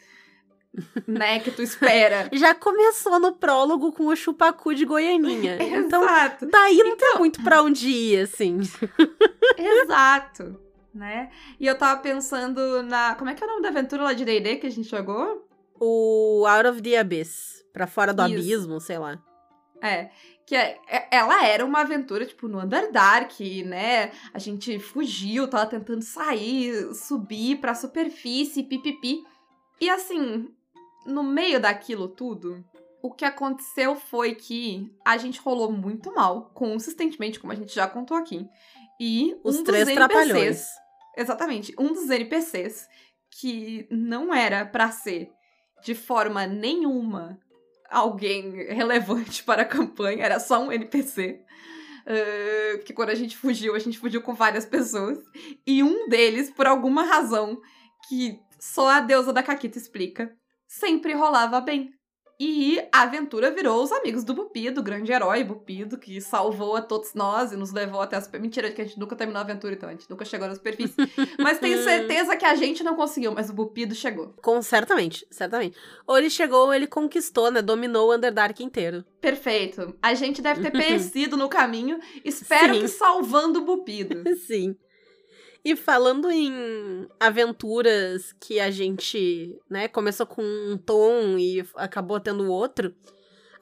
né, 1.08 1.40
que 1.40 1.52
tu 1.52 1.62
espera. 1.62 2.30
Já 2.34 2.54
começou 2.56 3.20
no 3.20 3.34
prólogo 3.34 3.92
com 3.92 4.08
o 4.08 4.16
chupacu 4.16 4.74
de 4.76 4.86
Goianinha. 4.86 5.58
então, 5.62 6.04
Exato. 6.04 6.48
daí 6.48 6.78
não 6.78 6.98
tem 6.98 7.16
muito 7.18 7.44
pra 7.44 7.62
onde 7.62 7.88
ir, 7.90 8.22
assim. 8.22 8.60
Exato, 9.58 10.60
né? 10.94 11.30
E 11.60 11.66
eu 11.68 11.78
tava 11.78 12.00
pensando 12.02 12.82
na. 12.84 13.16
Como 13.16 13.30
é 13.30 13.34
que 13.34 13.44
é 13.44 13.48
o 13.48 13.50
nome 13.50 13.62
da 13.62 13.70
aventura 13.70 14.04
lá 14.04 14.14
de 14.14 14.26
DD 14.26 14.58
que 14.58 14.68
a 14.68 14.72
gente 14.72 14.90
jogou? 14.90 15.48
O 15.80 16.46
Out 16.48 16.68
of 16.70 16.82
the 16.82 16.98
Abyss. 16.98 17.64
Pra 17.74 17.88
fora 17.88 18.14
do 18.14 18.24
Isso. 18.26 18.34
abismo, 18.34 18.80
sei 18.80 18.98
lá. 18.98 19.20
É. 19.82 20.10
Que 20.46 20.56
é- 20.56 20.78
é- 20.88 21.08
ela 21.12 21.46
era 21.46 21.66
uma 21.66 21.82
aventura, 21.82 22.26
tipo, 22.26 22.48
no 22.48 22.60
Underdark, 22.62 23.64
né? 23.64 24.12
A 24.34 24.40
gente 24.40 24.80
fugiu, 24.80 25.48
tava 25.48 25.66
tentando 25.66 26.04
sair, 26.04 26.94
subir 26.94 27.58
pra 27.58 27.74
superfície, 27.76 28.64
pipipi. 28.64 29.24
E 29.82 29.90
assim, 29.90 30.48
no 31.06 31.24
meio 31.24 31.60
daquilo 31.60 32.08
tudo, 32.08 32.64
o 33.02 33.12
que 33.12 33.24
aconteceu 33.24 33.96
foi 33.96 34.34
que 34.34 34.92
a 35.06 35.18
gente 35.18 35.40
rolou 35.40 35.72
muito 35.72 36.14
mal, 36.14 36.52
consistentemente, 36.54 37.40
como 37.40 37.54
a 37.54 37.56
gente 37.56 37.74
já 37.74 37.88
contou 37.88 38.18
aqui. 38.18 38.48
E 39.00 39.38
Os 39.44 39.58
um 39.58 39.64
três 39.64 39.86
dos 39.86 39.94
trapalhões. 39.94 40.36
NPCs, 40.36 40.68
Exatamente. 41.18 41.74
Um 41.78 41.94
dos 41.94 42.10
NPCs 42.10 42.88
que 43.30 43.88
não 43.92 44.34
era 44.34 44.66
pra 44.66 44.92
ser 44.92 45.30
de 45.84 45.94
forma 45.94 46.48
nenhuma 46.48 47.40
alguém 47.90 48.52
relevante 48.74 49.44
para 49.46 49.62
a 49.62 49.66
campanha, 49.66 50.24
era 50.24 50.40
só 50.40 50.62
um 50.62 50.72
NPC. 50.72 51.42
Uh, 52.06 52.78
porque 52.78 52.94
quando 52.94 53.10
a 53.10 53.16
gente 53.16 53.36
fugiu, 53.36 53.76
a 53.76 53.80
gente 53.80 53.98
fugiu 53.98 54.22
com 54.22 54.34
várias 54.34 54.66
pessoas. 54.66 55.20
E 55.66 55.84
um 55.84 56.08
deles, 56.08 56.52
por 56.52 56.68
alguma 56.68 57.04
razão 57.04 57.60
que 58.08 58.40
só 58.60 58.88
a 58.90 59.00
deusa 59.00 59.34
da 59.34 59.44
Caquita 59.44 59.78
explica, 59.78 60.36
sempre 60.80 61.14
rolava 61.14 61.62
bem. 61.62 61.96
E 62.38 62.86
a 62.92 63.04
aventura 63.04 63.50
virou 63.50 63.82
os 63.82 63.94
amigos 63.94 64.26
do 64.26 64.34
Bupido, 64.34 64.82
o 64.82 64.84
grande 64.84 65.10
herói 65.10 65.42
Bupido, 65.42 65.98
que 65.98 66.20
salvou 66.20 66.76
a 66.76 66.82
todos 66.82 67.14
nós 67.14 67.54
e 67.54 67.56
nos 67.56 67.72
levou 67.72 68.02
até 68.02 68.18
a 68.18 68.22
super... 68.22 68.42
Mentira, 68.42 68.70
que 68.72 68.82
a 68.82 68.86
gente 68.86 69.00
nunca 69.00 69.16
terminou 69.16 69.40
a 69.40 69.44
aventura, 69.44 69.74
então 69.74 69.88
a 69.88 69.94
gente 69.94 70.10
nunca 70.10 70.26
chegou 70.26 70.46
na 70.46 70.54
superfície. 70.54 70.96
Mas 71.40 71.60
tenho 71.60 71.78
certeza 71.82 72.36
que 72.36 72.44
a 72.44 72.54
gente 72.56 72.84
não 72.84 72.94
conseguiu, 72.94 73.32
mas 73.32 73.50
o 73.50 73.54
Bupido 73.54 73.96
chegou. 73.96 74.34
Com, 74.42 74.62
certamente, 74.62 75.26
certamente. 75.32 75.78
Ou 76.06 76.18
ele 76.18 76.30
chegou 76.30 76.66
ou 76.66 76.74
ele 76.74 76.88
conquistou, 76.88 77.50
né? 77.50 77.62
Dominou 77.62 78.10
o 78.10 78.16
Underdark 78.16 78.62
inteiro. 78.62 79.06
Perfeito. 79.22 79.96
A 80.02 80.14
gente 80.14 80.42
deve 80.42 80.62
ter 80.62 80.72
perecido 80.78 81.38
no 81.38 81.48
caminho, 81.48 82.00
espero 82.26 82.74
Sim. 82.74 82.82
que 82.82 82.88
salvando 82.90 83.62
o 83.62 83.66
Bupido. 83.66 84.24
Sim. 84.46 84.76
E 85.66 85.76
falando 85.76 86.30
em 86.30 87.08
aventuras 87.20 88.32
que 88.40 88.60
a 88.60 88.70
gente, 88.70 89.60
né, 89.68 89.88
começou 89.88 90.28
com 90.28 90.44
um 90.44 90.78
tom 90.78 91.40
e 91.40 91.68
acabou 91.76 92.20
tendo 92.20 92.52
outro, 92.52 92.94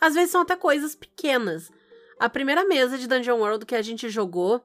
às 0.02 0.14
vezes 0.14 0.32
são 0.32 0.42
até 0.42 0.54
coisas 0.58 0.96
pequenas. 0.96 1.72
A 2.20 2.28
primeira 2.28 2.66
mesa 2.66 2.98
de 2.98 3.08
Dungeon 3.08 3.40
World 3.40 3.66
que 3.66 3.74
a 3.74 3.82
gente 3.82 4.10
jogou, 4.10 4.62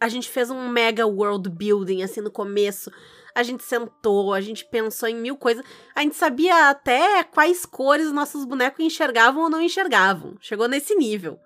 a 0.00 0.08
gente 0.08 0.30
fez 0.30 0.50
um 0.50 0.66
mega 0.66 1.06
world 1.06 1.50
building 1.50 2.02
assim 2.02 2.22
no 2.22 2.30
começo. 2.30 2.90
A 3.34 3.42
gente 3.42 3.62
sentou, 3.62 4.32
a 4.32 4.40
gente 4.40 4.64
pensou 4.64 5.10
em 5.10 5.16
mil 5.16 5.36
coisas. 5.36 5.62
A 5.94 6.00
gente 6.00 6.16
sabia 6.16 6.70
até 6.70 7.22
quais 7.22 7.66
cores 7.66 8.10
nossos 8.10 8.46
bonecos 8.46 8.82
enxergavam 8.82 9.42
ou 9.42 9.50
não 9.50 9.60
enxergavam. 9.60 10.36
Chegou 10.40 10.66
nesse 10.66 10.94
nível. 10.94 11.38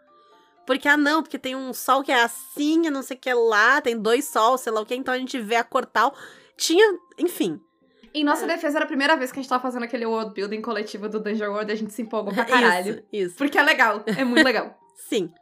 Porque, 0.66 0.88
ah, 0.88 0.96
não, 0.96 1.22
porque 1.22 1.38
tem 1.38 1.56
um 1.56 1.72
sol 1.72 2.02
que 2.02 2.12
é 2.12 2.22
assim, 2.22 2.88
não 2.90 3.02
sei 3.02 3.16
o 3.16 3.20
que 3.20 3.32
lá, 3.34 3.80
tem 3.80 3.98
dois 3.98 4.26
sols, 4.26 4.60
sei 4.60 4.72
lá 4.72 4.80
o 4.80 4.86
que, 4.86 4.94
então 4.94 5.12
a 5.12 5.18
gente 5.18 5.38
vê 5.40 5.56
a 5.56 5.64
cor 5.64 5.84
tal. 5.84 6.14
Tinha, 6.56 6.98
enfim. 7.18 7.60
Em 8.14 8.24
nossa 8.24 8.46
defesa, 8.46 8.78
era 8.78 8.84
a 8.84 8.88
primeira 8.88 9.16
vez 9.16 9.32
que 9.32 9.38
a 9.38 9.42
gente 9.42 9.48
tava 9.48 9.62
fazendo 9.62 9.84
aquele 9.84 10.04
world 10.04 10.34
building 10.34 10.60
coletivo 10.60 11.08
do 11.08 11.18
Dungeon 11.18 11.50
World 11.50 11.70
e 11.70 11.72
a 11.72 11.76
gente 11.76 11.92
se 11.92 12.02
empolgou 12.02 12.32
pra 12.32 12.44
caralho. 12.46 12.90
Isso, 12.92 13.02
isso. 13.12 13.36
Porque 13.36 13.58
é 13.58 13.62
legal, 13.62 14.04
é 14.06 14.22
muito 14.22 14.44
legal. 14.44 14.78
Sim. 15.08 15.32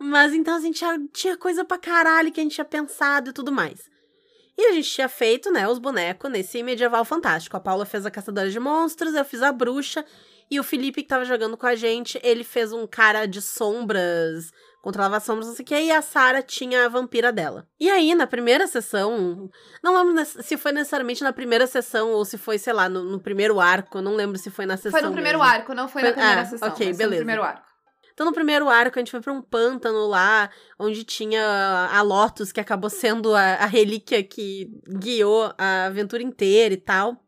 Mas 0.00 0.32
então 0.32 0.56
a 0.56 0.60
gente 0.60 0.80
já 0.80 0.98
tinha 1.12 1.36
coisa 1.36 1.64
pra 1.64 1.78
caralho 1.78 2.32
que 2.32 2.40
a 2.40 2.42
gente 2.42 2.54
tinha 2.54 2.64
pensado 2.64 3.30
e 3.30 3.32
tudo 3.32 3.52
mais. 3.52 3.90
E 4.58 4.66
a 4.66 4.72
gente 4.72 4.90
tinha 4.90 5.08
feito, 5.08 5.50
né, 5.50 5.68
os 5.68 5.78
bonecos 5.78 6.30
nesse 6.30 6.62
medieval 6.62 7.04
fantástico. 7.04 7.56
A 7.56 7.60
Paula 7.60 7.86
fez 7.86 8.04
a 8.04 8.10
Caçadora 8.10 8.50
de 8.50 8.58
Monstros, 8.58 9.14
eu 9.14 9.24
fiz 9.24 9.42
a 9.42 9.52
Bruxa. 9.52 10.04
E 10.52 10.60
o 10.60 10.62
Felipe, 10.62 11.00
que 11.02 11.08
tava 11.08 11.24
jogando 11.24 11.56
com 11.56 11.66
a 11.66 11.74
gente, 11.74 12.20
ele 12.22 12.44
fez 12.44 12.74
um 12.74 12.86
cara 12.86 13.24
de 13.24 13.40
sombras, 13.40 14.50
controlava 14.82 15.18
sombras, 15.18 15.46
não 15.46 15.54
sei 15.54 15.62
o 15.62 15.66
que, 15.66 15.74
e 15.74 15.90
a 15.90 16.02
Sarah 16.02 16.42
tinha 16.42 16.84
a 16.84 16.90
vampira 16.90 17.32
dela. 17.32 17.66
E 17.80 17.88
aí, 17.88 18.14
na 18.14 18.26
primeira 18.26 18.66
sessão, 18.66 19.48
não 19.82 19.96
lembro 19.96 20.22
se 20.26 20.58
foi 20.58 20.72
necessariamente 20.72 21.22
na 21.22 21.32
primeira 21.32 21.66
sessão 21.66 22.10
ou 22.10 22.22
se 22.26 22.36
foi, 22.36 22.58
sei 22.58 22.74
lá, 22.74 22.86
no, 22.86 23.02
no 23.02 23.18
primeiro 23.18 23.58
arco, 23.60 24.02
não 24.02 24.14
lembro 24.14 24.36
se 24.36 24.50
foi 24.50 24.66
na 24.66 24.76
sessão. 24.76 24.90
Foi 24.90 25.00
no 25.00 25.14
primeiro 25.14 25.38
mesmo. 25.38 25.50
arco, 25.50 25.72
não 25.72 25.88
foi, 25.88 26.02
Foi- 26.02 26.10
na 26.10 26.16
primeira 26.16 26.42
ah, 26.42 26.44
sessão. 26.44 26.68
ok, 26.68 26.86
beleza. 26.88 27.08
No 27.08 27.16
primeiro 27.16 27.42
arco. 27.44 27.72
Então, 28.12 28.26
no 28.26 28.32
primeiro 28.34 28.68
arco, 28.68 28.98
a 28.98 29.00
gente 29.00 29.10
foi 29.10 29.22
pra 29.22 29.32
um 29.32 29.40
pântano 29.40 30.06
lá, 30.06 30.50
onde 30.78 31.02
tinha 31.02 31.88
a 31.90 32.02
Lotus, 32.02 32.52
que 32.52 32.60
acabou 32.60 32.90
sendo 32.90 33.34
a, 33.34 33.54
a 33.54 33.64
relíquia 33.64 34.22
que 34.22 34.68
guiou 34.98 35.50
a 35.56 35.86
aventura 35.86 36.22
inteira 36.22 36.74
e 36.74 36.76
tal. 36.76 37.21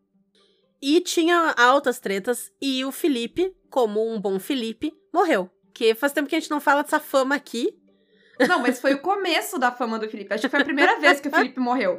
E 0.86 1.00
tinha 1.00 1.54
altas 1.56 1.98
tretas, 1.98 2.52
e 2.60 2.84
o 2.84 2.92
Felipe, 2.92 3.56
como 3.70 4.06
um 4.06 4.20
bom 4.20 4.38
Felipe, 4.38 4.92
morreu. 5.10 5.48
Que 5.72 5.94
faz 5.94 6.12
tempo 6.12 6.28
que 6.28 6.36
a 6.36 6.38
gente 6.38 6.50
não 6.50 6.60
fala 6.60 6.82
dessa 6.82 7.00
fama 7.00 7.34
aqui. 7.34 7.74
Não, 8.46 8.60
mas 8.60 8.78
foi 8.78 8.92
o 8.92 9.00
começo 9.00 9.58
da 9.58 9.72
fama 9.72 9.98
do 9.98 10.06
Felipe. 10.10 10.34
Acho 10.34 10.42
que 10.42 10.50
foi 10.50 10.60
a 10.60 10.64
primeira 10.64 11.00
vez 11.00 11.20
que 11.20 11.28
o 11.28 11.30
Felipe 11.30 11.58
morreu. 11.58 11.96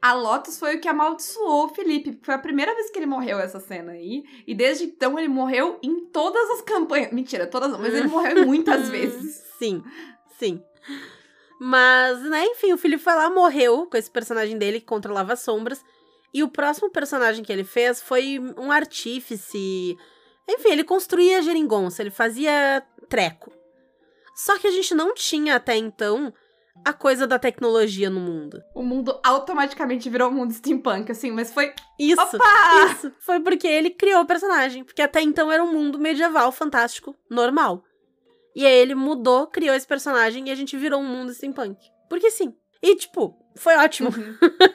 A 0.00 0.12
Lotus 0.12 0.56
foi 0.56 0.76
o 0.76 0.80
que 0.80 0.86
amaldiçoou 0.86 1.64
o 1.64 1.74
Felipe. 1.74 2.16
Foi 2.22 2.34
a 2.34 2.38
primeira 2.38 2.72
vez 2.76 2.90
que 2.90 2.98
ele 3.00 3.06
morreu 3.06 3.40
essa 3.40 3.58
cena 3.58 3.90
aí. 3.90 4.22
E 4.46 4.54
desde 4.54 4.84
então 4.84 5.18
ele 5.18 5.26
morreu 5.26 5.80
em 5.82 6.06
todas 6.06 6.48
as 6.50 6.62
campanhas. 6.62 7.10
Mentira, 7.10 7.44
todas 7.48 7.72
não, 7.72 7.80
mas 7.80 7.92
ele 7.92 8.06
morreu 8.06 8.46
muitas 8.46 8.88
vezes. 8.88 9.42
Sim, 9.58 9.82
sim. 10.38 10.62
Mas, 11.60 12.20
né, 12.22 12.44
enfim, 12.46 12.72
o 12.72 12.78
Felipe 12.78 13.02
foi 13.02 13.14
lá, 13.16 13.28
morreu 13.30 13.86
com 13.86 13.96
esse 13.96 14.10
personagem 14.10 14.56
dele 14.56 14.78
que 14.78 14.86
controlava 14.86 15.32
as 15.32 15.40
sombras. 15.40 15.84
E 16.32 16.42
o 16.42 16.48
próximo 16.48 16.90
personagem 16.90 17.44
que 17.44 17.52
ele 17.52 17.64
fez 17.64 18.00
foi 18.00 18.38
um 18.56 18.72
artífice. 18.72 19.96
Enfim, 20.48 20.70
ele 20.70 20.84
construía 20.84 21.42
geringonça, 21.42 22.02
ele 22.02 22.10
fazia 22.10 22.82
treco. 23.08 23.52
Só 24.34 24.58
que 24.58 24.66
a 24.66 24.70
gente 24.70 24.94
não 24.94 25.14
tinha 25.14 25.56
até 25.56 25.76
então 25.76 26.32
a 26.84 26.92
coisa 26.92 27.26
da 27.26 27.38
tecnologia 27.38 28.08
no 28.08 28.18
mundo. 28.18 28.62
O 28.74 28.82
mundo 28.82 29.18
automaticamente 29.22 30.08
virou 30.08 30.30
um 30.30 30.34
mundo 30.34 30.52
steampunk, 30.52 31.12
assim, 31.12 31.30
mas 31.30 31.52
foi. 31.52 31.72
Isso, 31.98 32.20
Opa! 32.20 32.92
isso. 32.92 33.12
Foi 33.20 33.40
porque 33.40 33.68
ele 33.68 33.90
criou 33.90 34.22
o 34.22 34.26
personagem. 34.26 34.84
Porque 34.84 35.02
até 35.02 35.20
então 35.20 35.52
era 35.52 35.62
um 35.62 35.72
mundo 35.72 35.98
medieval, 35.98 36.50
fantástico, 36.50 37.14
normal. 37.30 37.84
E 38.54 38.66
aí 38.66 38.74
ele 38.74 38.94
mudou, 38.94 39.46
criou 39.46 39.74
esse 39.74 39.86
personagem 39.86 40.48
e 40.48 40.50
a 40.50 40.54
gente 40.54 40.76
virou 40.76 41.00
um 41.00 41.06
mundo 41.06 41.32
steampunk. 41.32 41.78
Porque 42.08 42.30
sim. 42.30 42.54
E, 42.82 42.96
tipo, 42.96 43.38
foi 43.54 43.76
ótimo. 43.76 44.10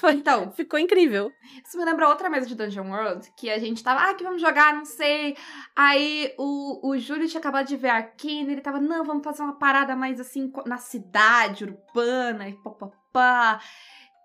Foi- 0.00 0.14
Então, 0.14 0.50
Ficou 0.52 0.78
incrível. 0.78 1.30
Isso 1.64 1.76
me 1.76 1.84
lembra 1.84 2.08
outra 2.08 2.30
mesa 2.30 2.46
de 2.46 2.54
Dungeon 2.54 2.90
World, 2.90 3.30
que 3.36 3.50
a 3.50 3.58
gente 3.58 3.82
tava, 3.84 4.08
ah, 4.08 4.14
que 4.14 4.24
vamos 4.24 4.40
jogar, 4.40 4.72
não 4.74 4.84
sei. 4.84 5.36
Aí 5.76 6.34
o, 6.38 6.88
o 6.90 6.98
Júlio 6.98 7.28
tinha 7.28 7.38
acabado 7.40 7.66
de 7.66 7.76
ver 7.76 7.90
Arcane, 7.90 8.50
ele 8.52 8.60
tava, 8.62 8.80
não, 8.80 9.04
vamos 9.04 9.22
fazer 9.22 9.42
uma 9.42 9.58
parada 9.58 9.94
mais 9.94 10.18
assim, 10.18 10.50
na 10.66 10.78
cidade, 10.78 11.64
urbana, 11.64 12.48
e 12.48 12.54
papapá. 12.54 13.60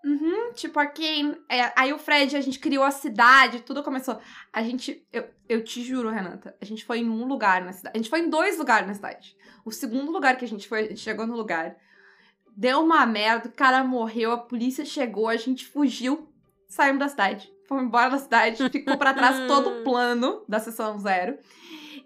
Uhum, 0.04 0.52
tipo 0.54 0.78
Arcane. 0.78 1.36
É, 1.50 1.72
aí 1.76 1.92
o 1.92 1.98
Fred, 1.98 2.36
a 2.36 2.40
gente 2.40 2.58
criou 2.58 2.84
a 2.84 2.90
cidade, 2.90 3.60
tudo 3.62 3.82
começou. 3.82 4.18
A 4.52 4.62
gente, 4.62 5.04
eu, 5.12 5.28
eu 5.48 5.62
te 5.64 5.82
juro, 5.82 6.10
Renata, 6.10 6.56
a 6.60 6.64
gente 6.64 6.84
foi 6.84 7.00
em 7.00 7.08
um 7.10 7.26
lugar 7.26 7.62
na 7.62 7.72
cidade. 7.72 7.94
A 7.94 7.98
gente 7.98 8.08
foi 8.10 8.20
em 8.20 8.30
dois 8.30 8.56
lugares 8.56 8.86
na 8.86 8.94
cidade. 8.94 9.36
O 9.64 9.72
segundo 9.72 10.12
lugar 10.12 10.36
que 10.36 10.44
a 10.44 10.48
gente 10.48 10.68
foi, 10.68 10.80
a 10.80 10.88
gente 10.88 11.00
chegou 11.00 11.26
no 11.26 11.36
lugar. 11.36 11.76
Deu 12.56 12.82
uma 12.82 13.04
merda, 13.04 13.48
o 13.48 13.52
cara 13.52 13.84
morreu, 13.84 14.32
a 14.32 14.38
polícia 14.38 14.84
chegou, 14.84 15.28
a 15.28 15.36
gente 15.36 15.66
fugiu, 15.66 16.26
saímos 16.68 17.00
da 17.00 17.08
cidade. 17.08 17.52
Fomos 17.68 17.84
embora 17.84 18.10
da 18.10 18.18
cidade, 18.18 18.68
ficou 18.70 18.96
pra 18.96 19.12
trás 19.12 19.46
todo 19.46 19.68
o 19.68 19.84
plano 19.84 20.42
da 20.48 20.58
sessão 20.58 20.98
zero. 20.98 21.36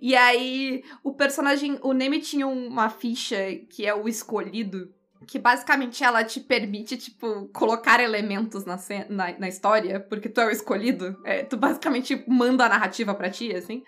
E 0.00 0.16
aí, 0.16 0.82
o 1.04 1.12
personagem, 1.12 1.78
o 1.82 1.92
Neme 1.92 2.20
tinha 2.20 2.48
uma 2.48 2.88
ficha 2.88 3.36
que 3.68 3.86
é 3.86 3.94
o 3.94 4.08
escolhido, 4.08 4.92
que 5.26 5.38
basicamente 5.38 6.02
ela 6.02 6.24
te 6.24 6.40
permite, 6.40 6.96
tipo, 6.96 7.48
colocar 7.52 8.00
elementos 8.00 8.64
na, 8.64 8.76
na, 9.08 9.38
na 9.38 9.48
história, 9.48 10.00
porque 10.00 10.28
tu 10.28 10.40
é 10.40 10.46
o 10.46 10.50
escolhido. 10.50 11.20
É, 11.22 11.44
tu 11.44 11.56
basicamente 11.56 12.24
manda 12.26 12.64
a 12.64 12.68
narrativa 12.68 13.14
pra 13.14 13.30
ti, 13.30 13.54
assim. 13.54 13.84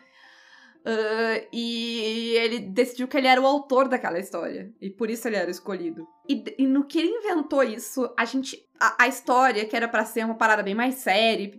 Ah, 0.85 1.47
e 1.53 2.35
ele 2.37 2.59
decidiu 2.59 3.07
que 3.07 3.17
ele 3.17 3.29
era 3.29 3.41
o 3.41 3.47
autor 3.47 3.89
daquela 3.89 4.19
história. 4.19 4.73
E 4.81 4.91
por 4.91 5.09
isso 5.11 5.29
ele 5.29 5.37
era 5.37 5.51
escolhido. 5.51 6.07
E, 6.29 6.45
e 6.59 6.67
no 6.67 6.85
que 6.85 6.99
ele 6.99 7.09
inventou 7.09 7.63
isso, 7.63 8.13
a 8.17 8.25
gente. 8.25 8.67
A, 8.81 9.05
a 9.05 9.09
história, 9.09 9.65
que 9.65 9.77
era 9.77 9.87
pra 9.87 10.05
ser 10.05 10.25
uma 10.25 10.35
parada 10.35 10.63
bem 10.63 10.75
mais 10.75 10.97
séria, 10.97 11.53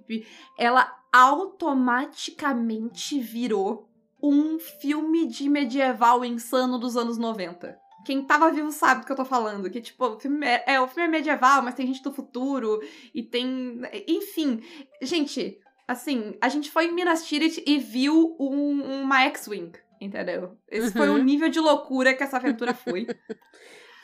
ela 0.59 0.93
automaticamente 1.11 3.19
virou 3.19 3.89
um 4.21 4.59
filme 4.59 5.27
de 5.27 5.49
medieval 5.49 6.25
insano 6.25 6.77
dos 6.77 6.97
anos 6.97 7.17
90. 7.17 7.81
Quem 8.05 8.25
tava 8.25 8.51
vivo 8.51 8.71
sabe 8.71 9.01
do 9.01 9.05
que 9.05 9.11
eu 9.13 9.15
tô 9.15 9.23
falando. 9.23 9.69
Que, 9.69 9.79
tipo, 9.79 10.05
o 10.05 10.19
filme 10.19 10.45
é, 10.45 10.63
é, 10.67 10.81
o 10.81 10.87
filme 10.87 11.07
é 11.07 11.11
medieval, 11.11 11.61
mas 11.61 11.75
tem 11.75 11.87
gente 11.87 12.03
do 12.03 12.11
futuro. 12.11 12.81
E 13.13 13.23
tem. 13.23 13.79
Enfim. 14.05 14.61
Gente, 15.01 15.61
assim, 15.87 16.35
a 16.41 16.49
gente 16.49 16.69
foi 16.71 16.85
em 16.87 16.93
Minas 16.93 17.25
Tirith 17.25 17.63
e 17.65 17.77
viu 17.79 18.35
um- 18.39 19.01
uma 19.03 19.21
X-Wing. 19.23 19.71
Entendeu? 20.01 20.57
Esse 20.69 20.91
foi 20.91 21.07
o 21.09 21.13
Uhum. 21.13 21.23
nível 21.23 21.47
de 21.47 21.59
loucura 21.61 22.13
que 22.13 22.21
essa 22.23 22.37
aventura 22.37 22.73
foi. 22.73 23.07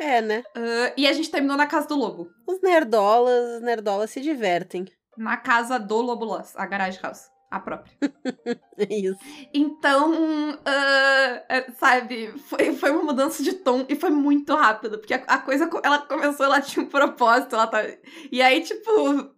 É, 0.02 0.22
né? 0.22 0.44
Ah, 0.56 0.94
e 0.96 1.06
a 1.06 1.12
gente 1.12 1.30
terminou 1.30 1.58
na 1.58 1.68
casa 1.68 1.86
do 1.90 1.96
lobo. 1.98 2.30
Os 2.48 2.62
nerdolas, 2.62 3.56
os 3.58 3.62
nerdolas 3.62 4.10
se 4.10 4.22
divertem. 4.22 4.86
Na 5.18 5.36
casa 5.36 5.78
do 5.78 5.98
Lobo 6.02 6.24
Loss, 6.24 6.54
a 6.56 6.66
Garage 6.66 6.98
House. 7.04 7.30
A 7.52 7.60
própria. 7.60 7.92
É 8.78 8.96
isso. 8.96 9.20
Então, 9.54 10.58
é, 11.50 11.70
sabe, 11.78 12.32
foi, 12.48 12.74
foi 12.74 12.92
uma 12.92 13.04
mudança 13.04 13.44
de 13.44 13.52
tom 13.52 13.86
e 13.90 13.96
foi 13.98 14.10
muito 14.10 14.56
rápido, 14.56 15.00
porque 15.00 15.14
a, 15.14 15.18
a 15.28 15.38
coisa, 15.40 15.68
co- 15.68 15.82
ela 15.84 16.00
começou, 16.00 16.46
ela 16.46 16.62
tinha 16.62 16.86
um 16.86 16.88
propósito, 16.90 17.56
ela 17.56 17.68
tá... 17.68 17.80
E 18.32 18.42
aí, 18.42 18.62
tipo, 18.62 19.30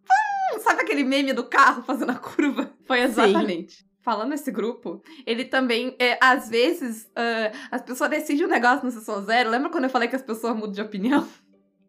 sabe 0.60 0.82
aquele 0.82 1.04
meme 1.04 1.34
do 1.34 1.44
carro 1.44 1.84
fazendo 1.84 2.12
a 2.12 2.16
curva? 2.16 2.72
Foi 2.86 3.00
exatamente. 3.02 3.86
Falando 4.02 4.30
nesse 4.32 4.50
grupo, 4.52 5.02
ele 5.28 5.46
também, 5.46 5.96
é, 6.00 6.18
às 6.20 6.50
vezes, 6.50 7.08
ah, 7.16 7.52
as 7.70 7.82
pessoas 7.84 8.10
decidem 8.10 8.46
um 8.46 8.50
negócio 8.50 8.84
no 8.84 8.92
Sessão 8.92 9.24
Zero. 9.24 9.50
Lembra 9.52 9.70
quando 9.70 9.84
eu 9.84 9.90
falei 9.92 10.08
que 10.08 10.16
as 10.16 10.24
pessoas 10.24 10.56
mudam 10.56 10.72
de 10.72 10.82
opinião? 10.82 11.28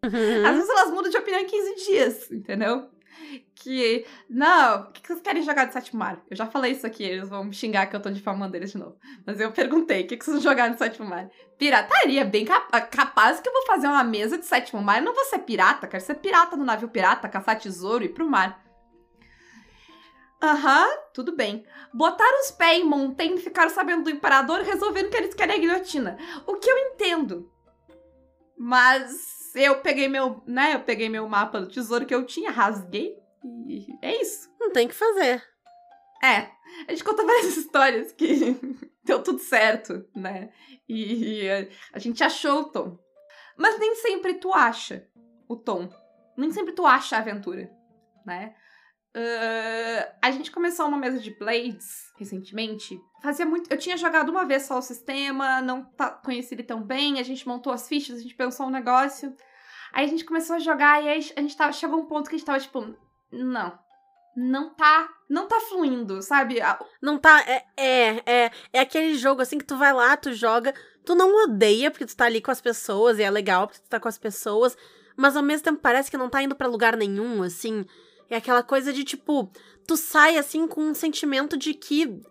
Às 0.03 0.13
Uhum. 0.13 0.53
vezes 0.53 0.69
elas 0.69 0.91
mudam 0.91 1.09
de 1.09 1.17
opinião 1.17 1.41
em 1.41 1.45
15 1.47 1.75
dias, 1.85 2.31
entendeu? 2.31 2.87
Que, 3.55 4.05
não, 4.29 4.81
o 4.81 4.91
que 4.91 5.07
vocês 5.07 5.21
querem 5.21 5.41
jogar 5.41 5.65
de 5.65 5.73
sétimo 5.73 5.99
mar? 5.99 6.21
Eu 6.29 6.35
já 6.35 6.45
falei 6.45 6.71
isso 6.73 6.85
aqui, 6.85 7.03
eles 7.03 7.29
vão 7.29 7.45
me 7.45 7.53
xingar 7.53 7.87
que 7.87 7.95
eu 7.95 8.01
tô 8.01 8.09
difamando 8.11 8.55
eles 8.55 8.71
de 8.71 8.77
novo. 8.77 8.97
Mas 9.25 9.39
eu 9.39 9.51
perguntei, 9.51 10.03
o 10.03 10.07
que 10.07 10.15
vocês 10.17 10.35
vão 10.35 10.41
jogar 10.41 10.69
no 10.69 10.77
sétimo 10.77 11.07
mar? 11.07 11.29
Pirataria, 11.57 12.25
bem 12.25 12.45
capa- 12.45 12.81
capaz 12.81 13.39
que 13.39 13.47
eu 13.47 13.53
vou 13.53 13.65
fazer 13.65 13.87
uma 13.87 14.03
mesa 14.03 14.37
de 14.37 14.45
sétimo 14.45 14.81
mar. 14.81 14.97
Eu 14.99 15.05
não 15.05 15.15
vou 15.15 15.23
ser 15.25 15.39
pirata, 15.39 15.87
quero 15.87 16.03
ser 16.03 16.15
pirata 16.15 16.55
no 16.55 16.65
navio 16.65 16.89
pirata, 16.89 17.29
caçar 17.29 17.57
tesouro 17.57 18.03
e 18.03 18.07
ir 18.07 18.13
pro 18.13 18.29
mar. 18.29 18.61
Aham, 20.41 20.85
tudo 21.13 21.35
bem. 21.35 21.65
Botaram 21.93 22.41
os 22.41 22.51
pés 22.51 22.81
em 22.81 22.83
Montaigne, 22.83 23.39
ficaram 23.39 23.69
sabendo 23.69 24.03
do 24.03 24.09
imperador 24.09 24.61
resolveram 24.61 25.09
que 25.09 25.15
eles 25.15 25.33
querem 25.33 25.55
a 25.55 25.59
guilhotina. 25.59 26.17
O 26.45 26.55
que 26.57 26.69
eu 26.69 26.77
entendo. 26.77 27.49
Mas 28.57 29.42
eu 29.55 29.81
peguei 29.81 30.07
meu, 30.07 30.41
né, 30.47 30.75
eu 30.75 30.79
peguei 30.81 31.09
meu 31.09 31.27
mapa 31.27 31.59
do 31.59 31.67
tesouro 31.67 32.05
que 32.05 32.13
eu 32.15 32.25
tinha, 32.25 32.51
rasguei 32.51 33.15
e 33.67 33.87
é 34.01 34.21
isso. 34.21 34.49
Não 34.59 34.71
tem 34.71 34.85
o 34.85 34.89
que 34.89 34.95
fazer. 34.95 35.43
É, 36.23 36.49
a 36.87 36.91
gente 36.91 37.03
conta 37.03 37.25
várias 37.25 37.55
histórias 37.57 38.11
que 38.13 38.55
deu 39.03 39.21
tudo 39.21 39.39
certo, 39.39 40.05
né? 40.15 40.49
E 40.87 41.47
a- 41.49 41.67
a 41.93 41.99
gente 41.99 42.23
achou 42.23 42.61
o 42.61 42.69
tom. 42.69 42.97
Mas 43.57 43.77
nem 43.79 43.95
sempre 43.95 44.35
tu 44.35 44.53
acha 44.53 45.05
o 45.47 45.55
tom. 45.55 45.89
Nem 46.37 46.51
sempre 46.51 46.73
tu 46.73 46.85
acha 46.85 47.15
a 47.17 47.19
aventura, 47.19 47.69
né? 48.25 48.55
Uh, 49.15 50.11
a 50.23 50.31
gente 50.31 50.49
começou 50.49 50.87
uma 50.87 50.97
mesa 50.97 51.19
de 51.19 51.31
Blades 51.37 52.11
recentemente. 52.17 52.99
Fazia 53.21 53.45
muito. 53.45 53.71
Eu 53.71 53.77
tinha 53.77 53.95
jogado 53.95 54.29
uma 54.29 54.45
vez 54.45 54.63
só 54.63 54.79
o 54.79 54.81
sistema, 54.81 55.61
não 55.61 55.83
tá, 55.83 56.09
conheci 56.09 56.55
ele 56.55 56.63
tão 56.63 56.81
bem. 56.81 57.19
A 57.19 57.23
gente 57.23 57.47
montou 57.47 57.71
as 57.71 57.87
fichas, 57.87 58.17
a 58.17 58.21
gente 58.21 58.35
pensou 58.35 58.65
um 58.65 58.71
negócio. 58.71 59.35
Aí 59.93 60.05
a 60.05 60.09
gente 60.09 60.25
começou 60.25 60.55
a 60.55 60.59
jogar 60.59 61.03
e 61.03 61.09
aí 61.09 61.31
a 61.35 61.41
gente 61.41 61.55
tava, 61.55 61.71
chegou 61.71 61.99
um 61.99 62.05
ponto 62.05 62.27
que 62.27 62.35
a 62.35 62.37
gente 62.37 62.45
tava 62.45 62.59
tipo, 62.59 62.95
não. 63.31 63.77
Não 64.35 64.73
tá. 64.73 65.09
Não 65.29 65.47
tá 65.47 65.59
fluindo, 65.59 66.19
sabe? 66.23 66.57
Não 66.99 67.19
tá. 67.19 67.39
É, 67.41 67.65
é, 67.77 68.23
é, 68.25 68.51
é 68.73 68.79
aquele 68.79 69.15
jogo 69.15 69.43
assim 69.43 69.59
que 69.59 69.65
tu 69.65 69.77
vai 69.77 69.93
lá, 69.93 70.17
tu 70.17 70.33
joga. 70.33 70.73
Tu 71.05 71.13
não 71.13 71.43
odeia 71.43 71.91
porque 71.91 72.05
tu 72.05 72.15
tá 72.15 72.25
ali 72.25 72.41
com 72.41 72.49
as 72.49 72.61
pessoas 72.61 73.19
e 73.19 73.23
é 73.23 73.29
legal 73.29 73.67
porque 73.67 73.81
tu 73.81 73.89
tá 73.89 73.99
com 73.99 74.07
as 74.07 74.17
pessoas. 74.17 74.75
Mas 75.15 75.37
ao 75.37 75.43
mesmo 75.43 75.65
tempo 75.65 75.79
parece 75.79 76.09
que 76.09 76.17
não 76.17 76.29
tá 76.29 76.41
indo 76.41 76.55
para 76.55 76.67
lugar 76.67 76.97
nenhum, 76.97 77.43
assim. 77.43 77.85
É 78.29 78.37
aquela 78.37 78.63
coisa 78.63 78.91
de 78.91 79.03
tipo, 79.03 79.51
tu 79.87 79.95
sai 79.95 80.37
assim 80.37 80.67
com 80.67 80.81
um 80.81 80.93
sentimento 80.93 81.57
de 81.57 81.73
que 81.73 82.21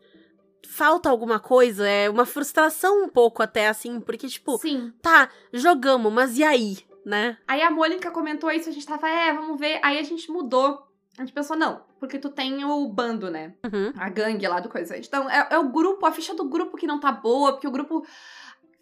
falta 0.69 1.11
alguma 1.11 1.39
coisa, 1.39 1.87
é 1.87 2.09
uma 2.09 2.25
frustração 2.25 3.05
um 3.05 3.09
pouco 3.09 3.43
até 3.43 3.69
assim, 3.69 4.01
porque 4.01 4.27
tipo, 4.27 4.57
Sim. 4.59 4.93
tá, 5.03 5.29
jogamos, 5.53 6.13
mas 6.13 6.39
e 6.39 6.45
aí, 6.45 6.79
né? 7.05 7.37
Aí 7.47 7.63
a 7.63 7.71
Mônica 7.71 8.11
comentou 8.11 8.51
isso, 8.51 8.69
a 8.69 8.73
gente 8.73 8.87
tava, 8.87 9.09
é, 9.09 9.33
vamos 9.33 9.59
ver. 9.59 9.81
Aí 9.83 9.99
a 9.99 10.03
gente 10.03 10.31
mudou. 10.31 10.87
A 11.19 11.21
gente 11.23 11.35
pensou, 11.35 11.57
não, 11.57 11.83
porque 12.01 12.19
tu 12.19 12.31
tem 12.31 12.65
o 12.65 12.89
bando, 12.89 13.31
né? 13.31 13.55
Uhum. 13.65 13.93
A 13.99 14.09
gangue 14.09 14.49
lá 14.49 14.61
do 14.61 14.71
coisa. 14.71 14.97
Então, 14.97 15.29
é, 15.29 15.49
é 15.51 15.59
o 15.59 15.69
grupo, 15.69 16.07
a 16.07 16.13
ficha 16.13 16.35
do 16.35 16.49
grupo 16.49 16.77
que 16.77 16.87
não 16.87 16.99
tá 16.99 17.13
boa, 17.13 17.53
porque 17.53 17.69
o 17.69 17.71
grupo 17.71 18.07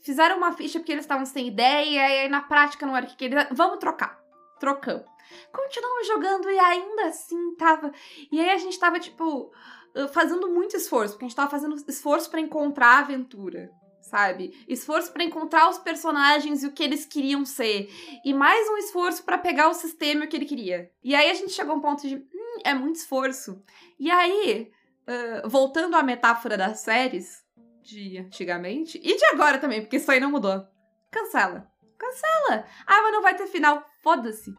fizeram 0.01 0.37
uma 0.37 0.53
ficha 0.53 0.79
porque 0.79 0.93
eles 0.93 1.05
estavam 1.05 1.27
sem 1.27 1.49
ideia, 1.49 1.85
e 1.85 1.99
aí 1.99 2.29
na 2.29 2.41
prática 2.41 2.87
não 2.87 2.97
era 2.97 3.05
o 3.05 3.09
que 3.09 3.25
eles. 3.25 3.47
Vamos 3.51 3.79
trocar. 3.79 4.21
Trocamos. 4.61 5.05
Continuamos 5.53 6.07
jogando 6.07 6.51
e 6.51 6.59
ainda 6.59 7.07
assim 7.07 7.55
tava. 7.57 7.93
E 8.31 8.41
aí 8.41 8.51
a 8.51 8.59
gente 8.59 8.79
tava, 8.79 8.99
tipo, 8.99 9.53
fazendo 10.13 10.49
muito 10.51 10.77
esforço, 10.77 11.15
porque 11.15 11.25
a 11.25 11.29
gente 11.29 11.37
tava 11.37 11.51
fazendo 11.51 11.77
esforço 11.89 12.31
para 12.31 12.41
encontrar 12.41 12.97
a 12.97 12.99
aventura 13.01 13.71
sabe? 14.11 14.65
Esforço 14.67 15.13
para 15.13 15.23
encontrar 15.23 15.71
os 15.71 15.79
personagens 15.79 16.63
e 16.63 16.67
o 16.67 16.73
que 16.73 16.83
eles 16.83 17.07
queriam 17.07 17.45
ser. 17.45 17.89
E 18.25 18.35
mais 18.35 18.69
um 18.69 18.77
esforço 18.77 19.23
para 19.23 19.39
pegar 19.39 19.69
o 19.69 19.75
sistema 19.75 20.25
e 20.25 20.27
o 20.27 20.29
que 20.29 20.37
ele 20.37 20.47
queria. 20.47 20.91
E 21.03 21.15
aí 21.15 21.31
a 21.31 21.35
gente 21.35 21.53
chegou 21.53 21.75
a 21.75 21.77
um 21.77 21.81
ponto 21.81 22.07
de, 22.07 22.17
hum, 22.17 22.61
é 22.65 22.75
muito 22.75 22.97
esforço. 22.97 23.63
E 23.99 24.11
aí, 24.11 24.71
uh, 25.07 25.49
voltando 25.49 25.97
à 25.97 26.03
metáfora 26.03 26.57
das 26.57 26.81
séries 26.81 27.45
de 27.83 28.19
antigamente, 28.19 29.01
e 29.03 29.17
de 29.17 29.25
agora 29.27 29.59
também, 29.59 29.81
porque 29.81 29.97
isso 29.97 30.11
aí 30.11 30.21
não 30.21 30.31
mudou. 30.31 30.67
Cancela. 31.11 31.67
Cancela. 31.97 32.67
Ah, 32.87 33.03
mas 33.03 33.13
não 33.13 33.23
vai 33.23 33.37
ter 33.37 33.47
final. 33.47 33.85
Foda-se. 34.03 34.55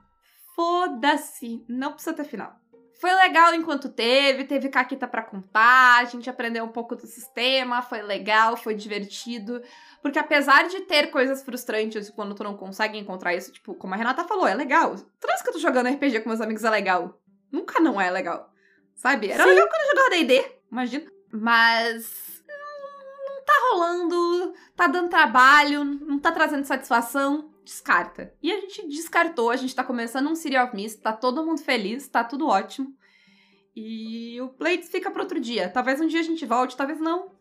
Foda-se. 0.62 1.66
Não 1.68 1.94
precisa 1.94 2.16
ter 2.16 2.24
final. 2.24 2.56
Foi 3.00 3.12
legal 3.16 3.52
enquanto 3.56 3.90
teve, 3.90 4.44
teve 4.44 4.70
caquita 4.70 5.08
para 5.08 5.24
contar, 5.24 6.02
a 6.02 6.04
gente 6.06 6.30
aprendeu 6.30 6.64
um 6.64 6.72
pouco 6.72 6.96
do 6.96 7.08
sistema, 7.08 7.82
foi 7.82 8.04
legal, 8.04 8.56
foi 8.56 8.76
divertido. 8.76 9.60
Porque 10.04 10.20
apesar 10.20 10.68
de 10.68 10.82
ter 10.82 11.08
coisas 11.08 11.42
frustrantes 11.42 12.12
quando 12.12 12.36
tu 12.36 12.44
não 12.44 12.56
consegue 12.56 13.00
encontrar 13.00 13.34
isso, 13.34 13.52
tipo, 13.52 13.74
como 13.74 13.96
a 13.96 13.98
Renata 13.98 14.24
falou, 14.24 14.46
é 14.46 14.54
legal. 14.54 14.94
Vez 14.94 15.42
que 15.42 15.50
eu 15.50 15.54
tô 15.54 15.58
jogando 15.60 15.90
RPG 15.90 16.20
com 16.20 16.30
meus 16.30 16.42
amigos 16.42 16.64
é 16.64 16.70
legal. 16.70 17.20
Nunca 17.52 17.80
não 17.80 18.00
é 18.00 18.12
legal. 18.12 18.52
Sabe? 18.94 19.32
Era 19.32 19.44
Sim. 19.44 19.50
legal 19.50 19.68
quando 19.68 19.82
eu 19.82 19.90
jogava 19.90 20.10
D&D, 20.12 20.46
imagina. 20.72 21.12
Mas 21.34 22.44
não 22.48 23.44
tá 23.44 23.54
rolando, 23.72 24.54
tá 24.76 24.86
dando 24.86 25.10
trabalho, 25.10 25.84
não 25.84 26.20
tá 26.20 26.32
trazendo 26.32 26.66
satisfação 26.66 27.51
descarta. 27.64 28.34
E 28.42 28.52
a 28.52 28.60
gente 28.60 28.88
descartou, 28.88 29.50
a 29.50 29.56
gente 29.56 29.76
tá 29.76 29.84
começando 29.84 30.30
um 30.30 30.36
Serial 30.36 30.68
of 30.68 30.76
Mist, 30.76 31.02
tá 31.02 31.14
todo 31.14 31.46
mundo 31.46 31.62
feliz, 31.62 32.08
tá 32.08 32.24
tudo 32.24 32.48
ótimo. 32.48 32.96
E 33.76 34.40
o 34.42 34.50
Blades 34.50 34.90
fica 34.90 35.10
para 35.10 35.22
outro 35.22 35.40
dia. 35.40 35.70
Talvez 35.70 36.02
um 36.02 36.08
dia 36.08 36.20
a 36.20 36.24
gente 36.24 36.46
volte, 36.46 36.76
talvez 36.76 37.00
não. 37.00 37.32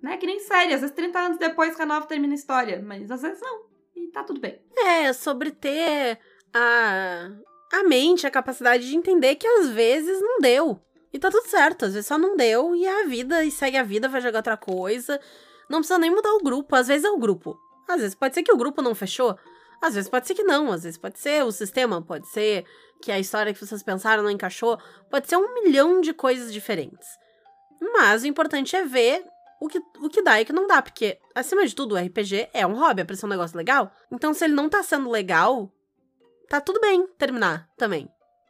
Né? 0.00 0.16
Que 0.16 0.26
nem 0.26 0.38
série, 0.40 0.72
às 0.72 0.80
vezes 0.80 0.94
30 0.94 1.18
anos 1.18 1.38
depois 1.38 1.74
que 1.74 1.82
a 1.82 1.86
nova 1.86 2.06
termina 2.06 2.32
a 2.32 2.36
história, 2.36 2.80
mas 2.82 3.10
às 3.10 3.22
vezes 3.22 3.40
não. 3.40 3.64
E 3.94 4.08
tá 4.08 4.22
tudo 4.22 4.40
bem. 4.40 4.60
É, 4.76 5.12
sobre 5.12 5.50
ter 5.50 6.18
a, 6.54 7.30
a 7.72 7.84
mente, 7.84 8.26
a 8.26 8.30
capacidade 8.30 8.88
de 8.88 8.96
entender 8.96 9.34
que 9.36 9.46
às 9.46 9.68
vezes 9.68 10.20
não 10.20 10.38
deu. 10.38 10.80
E 11.12 11.18
tá 11.18 11.28
tudo 11.28 11.48
certo, 11.48 11.86
às 11.86 11.94
vezes 11.94 12.06
só 12.06 12.16
não 12.16 12.36
deu 12.36 12.74
e 12.74 12.86
é 12.86 13.02
a 13.02 13.06
vida, 13.06 13.44
e 13.44 13.50
segue 13.50 13.76
a 13.76 13.82
vida, 13.82 14.08
vai 14.08 14.20
jogar 14.20 14.38
outra 14.38 14.56
coisa. 14.56 15.20
Não 15.68 15.78
precisa 15.78 15.98
nem 15.98 16.10
mudar 16.10 16.32
o 16.34 16.42
grupo, 16.42 16.74
às 16.76 16.86
vezes 16.86 17.04
é 17.04 17.10
o 17.10 17.18
grupo. 17.18 17.58
Às 17.88 18.00
vezes 18.00 18.14
pode 18.14 18.34
ser 18.34 18.44
que 18.44 18.52
o 18.52 18.56
grupo 18.56 18.80
não 18.80 18.94
fechou, 18.94 19.36
às 19.80 19.94
vezes 19.94 20.10
pode 20.10 20.26
ser 20.26 20.34
que 20.34 20.42
não, 20.42 20.70
às 20.72 20.82
vezes 20.82 20.98
pode 20.98 21.18
ser 21.18 21.44
o 21.44 21.52
sistema, 21.52 22.02
pode 22.02 22.28
ser 22.28 22.64
que 23.02 23.10
a 23.10 23.18
história 23.18 23.52
que 23.52 23.64
vocês 23.64 23.82
pensaram 23.82 24.22
não 24.22 24.30
encaixou, 24.30 24.78
pode 25.10 25.28
ser 25.28 25.36
um 25.36 25.54
milhão 25.54 26.00
de 26.00 26.12
coisas 26.12 26.52
diferentes. 26.52 27.08
Mas 27.94 28.22
o 28.22 28.26
importante 28.26 28.76
é 28.76 28.84
ver 28.84 29.24
o 29.60 29.68
que, 29.68 29.78
o 30.02 30.08
que 30.08 30.22
dá 30.22 30.38
e 30.38 30.42
o 30.42 30.46
que 30.46 30.52
não 30.52 30.66
dá, 30.66 30.82
porque, 30.82 31.18
acima 31.34 31.66
de 31.66 31.74
tudo, 31.74 31.94
o 31.94 31.98
RPG 31.98 32.50
é 32.52 32.66
um 32.66 32.74
hobby, 32.74 33.02
é 33.02 33.04
pra 33.04 33.16
ser 33.16 33.26
um 33.26 33.30
negócio 33.30 33.56
legal. 33.56 33.90
Então, 34.10 34.34
se 34.34 34.44
ele 34.44 34.54
não 34.54 34.68
tá 34.68 34.82
sendo 34.82 35.10
legal, 35.10 35.72
tá 36.48 36.60
tudo 36.60 36.80
bem 36.80 37.06
terminar 37.18 37.68
também. 37.76 38.08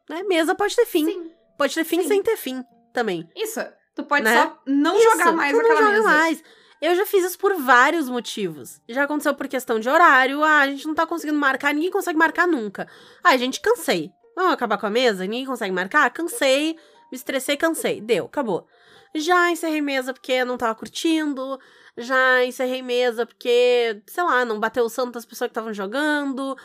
Né? 0.09 0.23
Mesa 0.25 0.55
pode 0.55 0.75
ter 0.75 0.87
fim. 0.87 1.05
Sim. 1.05 1.31
Pode 1.57 1.75
ter 1.75 1.85
fim 1.85 2.03
Sim. 2.03 2.09
sem 2.09 2.23
ter 2.23 2.37
fim 2.37 2.65
também. 2.93 3.29
Isso. 3.37 3.61
Tu 3.95 4.05
pode 4.05 4.25
né? 4.25 4.35
só 4.35 4.63
não 4.67 4.97
Isso, 4.97 5.11
jogar 5.11 5.33
mais 5.33 5.53
tu 5.53 5.61
aquela 5.61 5.81
não 5.81 5.87
joga 5.87 5.97
mesa. 5.99 6.09
mais. 6.09 6.45
Eu 6.81 6.95
já 6.95 7.05
fiz 7.05 7.25
isso 7.25 7.39
por 7.39 7.55
vários 7.57 8.09
motivos. 8.09 8.81
Já 8.89 9.05
aconteceu 9.05 9.35
por 9.35 9.47
questão 9.47 9.79
de 9.79 9.89
horário. 9.89 10.43
Ah, 10.43 10.61
a 10.61 10.67
gente 10.67 10.87
não 10.87 10.95
tá 10.95 11.07
conseguindo 11.07 11.39
marcar, 11.39 11.75
ninguém 11.75 11.91
consegue 11.91 12.19
marcar 12.19 12.49
nunca. 12.49 12.89
Ah, 13.23 13.37
gente, 13.37 13.61
cansei. 13.61 14.11
Vamos 14.35 14.55
acabar 14.55 14.79
com 14.79 14.87
a 14.87 14.91
mesa? 14.91 15.25
Ninguém 15.25 15.45
consegue 15.45 15.75
marcar? 15.75 16.09
Cansei, 16.11 16.75
me 17.13 17.17
estressei, 17.17 17.57
cansei. 17.57 18.01
Deu, 18.01 18.25
acabou. 18.25 18.67
Já 19.15 19.51
encerrei 19.51 19.83
mesa 19.83 20.15
porque 20.15 20.43
não 20.45 20.57
tava 20.57 20.75
curtindo. 20.75 21.59
Já 21.99 22.45
encerrei 22.45 22.81
mesa 22.81 23.27
porque, 23.27 24.03
sei 24.07 24.25
lá, 24.25 24.45
não 24.45 24.59
bateu 24.59 24.85
o 24.85 24.89
santo 24.89 25.13
das 25.13 25.27
pessoas 25.27 25.49
que 25.49 25.53
estavam 25.53 25.75
jogando. 25.75 26.57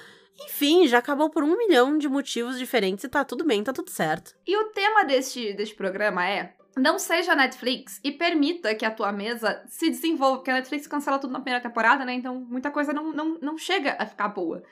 Enfim, 0.45 0.87
já 0.87 0.99
acabou 0.99 1.29
por 1.29 1.43
um 1.43 1.57
milhão 1.57 1.97
de 1.97 2.07
motivos 2.07 2.57
diferentes 2.57 3.03
e 3.03 3.09
tá 3.09 3.23
tudo 3.23 3.43
bem, 3.45 3.63
tá 3.63 3.73
tudo 3.73 3.89
certo. 3.89 4.35
E 4.45 4.55
o 4.55 4.65
tema 4.65 5.03
deste, 5.03 5.53
deste 5.53 5.75
programa 5.75 6.27
é 6.27 6.54
não 6.75 6.99
seja 6.99 7.35
Netflix 7.35 7.99
e 8.03 8.11
permita 8.11 8.75
que 8.75 8.85
a 8.85 8.91
tua 8.91 9.11
mesa 9.11 9.63
se 9.67 9.89
desenvolva, 9.89 10.37
porque 10.37 10.51
a 10.51 10.55
Netflix 10.55 10.87
cancela 10.87 11.19
tudo 11.19 11.31
na 11.31 11.39
primeira 11.39 11.63
temporada, 11.63 12.03
né? 12.03 12.13
Então 12.13 12.39
muita 12.39 12.69
coisa 12.69 12.91
não, 12.91 13.13
não, 13.13 13.37
não 13.39 13.57
chega 13.57 13.95
a 13.97 14.05
ficar 14.05 14.29
boa. 14.29 14.63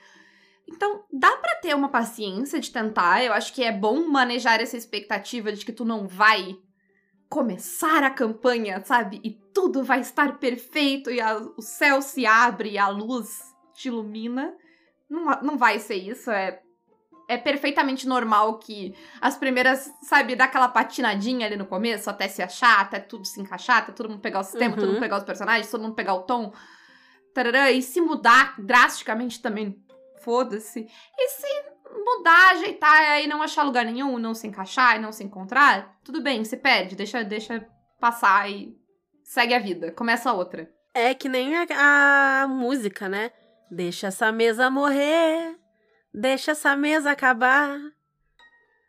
Então, 0.66 1.04
dá 1.12 1.36
para 1.36 1.56
ter 1.56 1.74
uma 1.74 1.90
paciência 1.90 2.58
de 2.58 2.70
tentar. 2.70 3.22
Eu 3.22 3.32
acho 3.32 3.52
que 3.52 3.62
é 3.62 3.70
bom 3.70 4.06
manejar 4.08 4.60
essa 4.60 4.76
expectativa 4.76 5.52
de 5.52 5.64
que 5.64 5.72
tu 5.72 5.84
não 5.84 6.06
vai 6.06 6.56
começar 7.28 8.02
a 8.02 8.10
campanha, 8.10 8.82
sabe? 8.84 9.20
E 9.22 9.30
tudo 9.52 9.82
vai 9.82 10.00
estar 10.00 10.38
perfeito 10.38 11.10
e 11.10 11.20
a, 11.20 11.36
o 11.36 11.60
céu 11.60 12.00
se 12.00 12.24
abre 12.24 12.72
e 12.72 12.78
a 12.78 12.88
luz 12.88 13.54
te 13.74 13.88
ilumina. 13.88 14.54
Não, 15.08 15.24
não 15.42 15.58
vai 15.58 15.78
ser 15.78 15.96
isso, 15.96 16.30
é 16.30 16.62
é 17.28 17.36
perfeitamente 17.36 18.06
normal 18.06 18.58
que 18.58 18.94
as 19.20 19.36
primeiras, 19.36 19.92
sabe, 20.02 20.36
dá 20.36 20.44
aquela 20.44 20.68
patinadinha 20.68 21.46
ali 21.46 21.56
no 21.56 21.66
começo, 21.66 22.10
até 22.10 22.28
se 22.28 22.42
achar, 22.42 22.80
até 22.80 22.98
tudo 22.98 23.26
se 23.26 23.40
encaixar, 23.40 23.78
até 23.78 23.92
todo 23.92 24.10
mundo 24.10 24.20
pegar 24.20 24.40
o 24.40 24.44
sistema, 24.44 24.74
uhum. 24.74 24.80
todo 24.80 24.88
mundo 24.90 25.00
pegar 25.00 25.18
os 25.18 25.24
personagens, 25.24 25.70
todo 25.70 25.82
mundo 25.82 25.94
pegar 25.94 26.14
o 26.14 26.22
tom. 26.22 26.52
Tarará, 27.34 27.72
e 27.72 27.82
se 27.82 28.00
mudar 28.00 28.54
drasticamente 28.58 29.40
também, 29.42 29.76
foda-se. 30.22 30.86
E 31.18 31.28
se 31.30 31.46
mudar, 32.04 32.52
ajeitar 32.52 33.22
e 33.22 33.26
não 33.26 33.42
achar 33.42 33.62
lugar 33.62 33.84
nenhum, 33.84 34.18
não 34.18 34.34
se 34.34 34.46
encaixar 34.46 34.96
e 34.96 35.00
não 35.00 35.12
se 35.12 35.24
encontrar, 35.24 35.98
tudo 36.04 36.22
bem, 36.22 36.44
se 36.44 36.56
perde, 36.56 36.94
deixa, 36.94 37.24
deixa 37.24 37.66
passar 37.98 38.50
e 38.50 38.76
segue 39.22 39.54
a 39.54 39.58
vida, 39.58 39.90
começa 39.92 40.32
outra. 40.32 40.70
É 40.92 41.12
que 41.14 41.28
nem 41.28 41.56
a, 41.56 42.42
a 42.42 42.46
música, 42.46 43.08
né? 43.08 43.32
Deixa 43.70 44.08
essa 44.08 44.30
mesa 44.30 44.70
morrer. 44.70 45.63
Deixa 46.14 46.52
essa 46.52 46.76
mesa 46.76 47.10
acabar. 47.10 47.76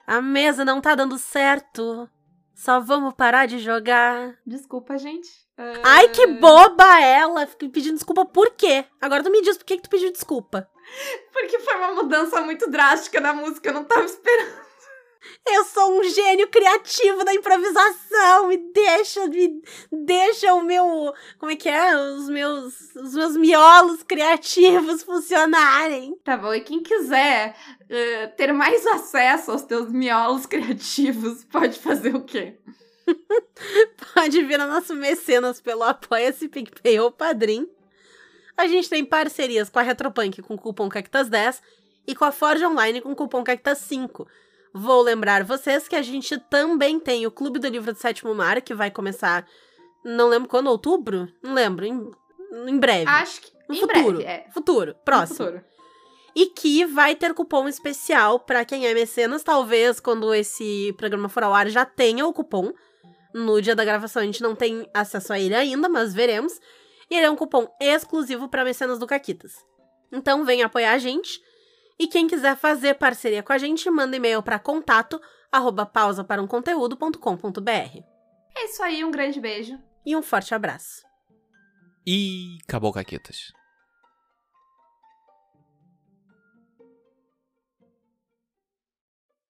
A 0.06 0.22
mesa 0.22 0.64
não 0.64 0.80
tá 0.80 0.94
dando 0.94 1.18
certo. 1.18 2.08
Só 2.54 2.80
vamos 2.80 3.16
parar 3.16 3.48
de 3.48 3.58
jogar. 3.58 4.38
Desculpa, 4.46 4.96
gente. 5.00 5.28
Uh... 5.58 5.82
Ai, 5.84 6.10
que 6.10 6.28
boba 6.28 7.02
ela! 7.02 7.48
Fiquei 7.48 7.68
pedindo 7.68 7.96
desculpa 7.96 8.26
por 8.26 8.52
quê? 8.52 8.86
Agora 9.02 9.24
tu 9.24 9.32
me 9.32 9.42
diz 9.42 9.58
por 9.58 9.66
que, 9.66 9.78
que 9.78 9.84
tu 9.84 9.90
pediu 9.90 10.12
desculpa. 10.12 10.70
Porque 11.34 11.60
foi 11.60 11.76
uma 11.78 11.94
mudança 11.94 12.40
muito 12.42 12.70
drástica 12.70 13.20
na 13.20 13.34
música, 13.34 13.70
eu 13.70 13.74
não 13.74 13.84
tava 13.84 14.06
esperando. 14.06 14.65
Eu 15.48 15.64
sou 15.66 16.00
um 16.00 16.04
gênio 16.04 16.48
criativo 16.48 17.24
da 17.24 17.34
improvisação. 17.34 18.48
Me 18.48 18.58
deixa, 18.58 19.28
me 19.28 19.62
deixa 19.92 20.54
o 20.54 20.64
meu, 20.64 21.14
como 21.38 21.52
é 21.52 21.56
que 21.56 21.70
é, 21.70 21.96
os 21.96 22.28
meus, 22.30 22.96
os 22.96 23.14
meus 23.14 23.38
miolos 23.38 24.04
criativos 24.04 25.04
funcionarem. 25.04 26.18
Tá 26.24 26.36
bom. 26.36 26.54
E 26.54 26.62
quem 26.62 26.82
quiser 26.82 27.56
uh, 27.84 28.36
ter 28.36 28.52
mais 28.54 28.86
acesso 28.88 29.52
aos 29.52 29.64
teus 29.64 29.92
miolos 29.92 30.46
criativos, 30.48 31.44
pode 31.46 31.78
fazer 31.80 32.16
o 32.16 32.24
quê? 32.24 32.58
pode 34.14 34.44
vir 34.44 34.58
no 34.58 34.68
nosso 34.68 34.96
mecenas 34.96 35.62
pelo 35.62 35.84
Apoia-se, 35.84 36.50
PicPay 36.50 37.00
ou 37.00 37.12
Padrim. 37.12 37.70
A 38.58 38.68
gente 38.68 38.90
tem 38.90 39.04
parcerias 39.04 39.70
com 39.70 39.80
a 39.80 39.82
Retropunk 39.82 40.42
com 40.42 40.56
o 40.56 40.58
cupom 40.58 40.90
Cactas10 40.90 41.62
e 42.08 42.16
com 42.16 42.26
a 42.26 42.32
Forge 42.32 42.66
Online 42.66 43.02
com 43.02 43.12
o 43.12 43.16
cupom 43.16 43.44
CAQUITAS5. 43.44 44.26
Vou 44.78 45.02
lembrar 45.02 45.46
vocês 45.46 45.88
que 45.88 45.96
a 45.96 46.02
gente 46.02 46.38
também 46.50 47.00
tem 47.00 47.26
o 47.26 47.32
Clube 47.32 47.60
do 47.60 47.68
Livro 47.70 47.94
do 47.94 47.98
Sétimo 47.98 48.36
Mar, 48.36 48.62
que 48.62 48.74
vai 48.74 48.92
começar, 48.92 49.48
não 50.04 50.28
lembro 50.28 50.50
quando, 50.50 50.68
outubro? 50.68 51.32
Não 51.42 51.54
lembro, 51.54 51.86
em, 51.86 52.12
em 52.68 52.78
breve. 52.78 53.10
Acho 53.10 53.40
que 53.40 53.54
no 53.70 53.76
em 53.76 53.80
futuro. 53.80 54.18
breve, 54.18 54.24
é. 54.26 54.48
Futuro, 54.52 54.94
próximo. 55.06 55.38
futuro. 55.38 55.64
E 56.36 56.48
que 56.48 56.84
vai 56.84 57.16
ter 57.16 57.34
cupom 57.34 57.70
especial 57.70 58.38
pra 58.38 58.66
quem 58.66 58.86
é 58.86 58.94
mecenas. 58.94 59.44
Talvez 59.44 60.02
quando 60.02 60.34
esse 60.34 60.94
programa 60.98 61.30
for 61.30 61.44
ao 61.44 61.54
ar 61.54 61.70
já 61.70 61.86
tenha 61.86 62.28
o 62.28 62.34
cupom. 62.34 62.74
No 63.34 63.62
dia 63.62 63.78
da 63.78 63.86
gravação 63.86 64.22
a 64.22 64.26
gente 64.26 64.44
não 64.44 64.54
tem 64.54 64.90
acesso 64.94 65.32
a 65.32 65.40
ele 65.40 65.56
ainda, 65.56 65.88
mas 65.88 66.14
veremos. 66.14 66.60
E 67.10 67.16
ele 67.16 67.28
é 67.28 67.32
um 67.32 67.38
cupom 67.38 67.66
exclusivo 67.80 68.50
pra 68.50 68.66
mecenas 68.66 69.00
do 69.00 69.08
Caquitas. 69.08 69.54
Então 70.12 70.44
vem 70.44 70.64
apoiar 70.64 70.92
a 70.92 70.98
gente. 70.98 71.40
E 71.98 72.08
quem 72.08 72.28
quiser 72.28 72.58
fazer 72.58 72.96
parceria 72.96 73.42
com 73.42 73.54
a 73.54 73.58
gente, 73.58 73.90
manda 73.90 74.16
e-mail 74.16 74.44
pra 74.44 74.60
contato 74.60 75.20
arroba 75.52 75.86
pausa 75.86 76.24
para 76.24 76.42
um 76.42 76.48
conteúdo.com.br. 76.48 78.04
É 78.58 78.66
isso 78.66 78.84
aí, 78.84 79.04
um 79.04 79.12
grande 79.12 79.40
beijo. 79.40 79.80
E 80.06 80.16
um 80.16 80.22
forte 80.22 80.54
abraço. 80.54 81.06
E 82.06 82.58
acabou, 82.68 82.94
Caquetas. 82.94 83.52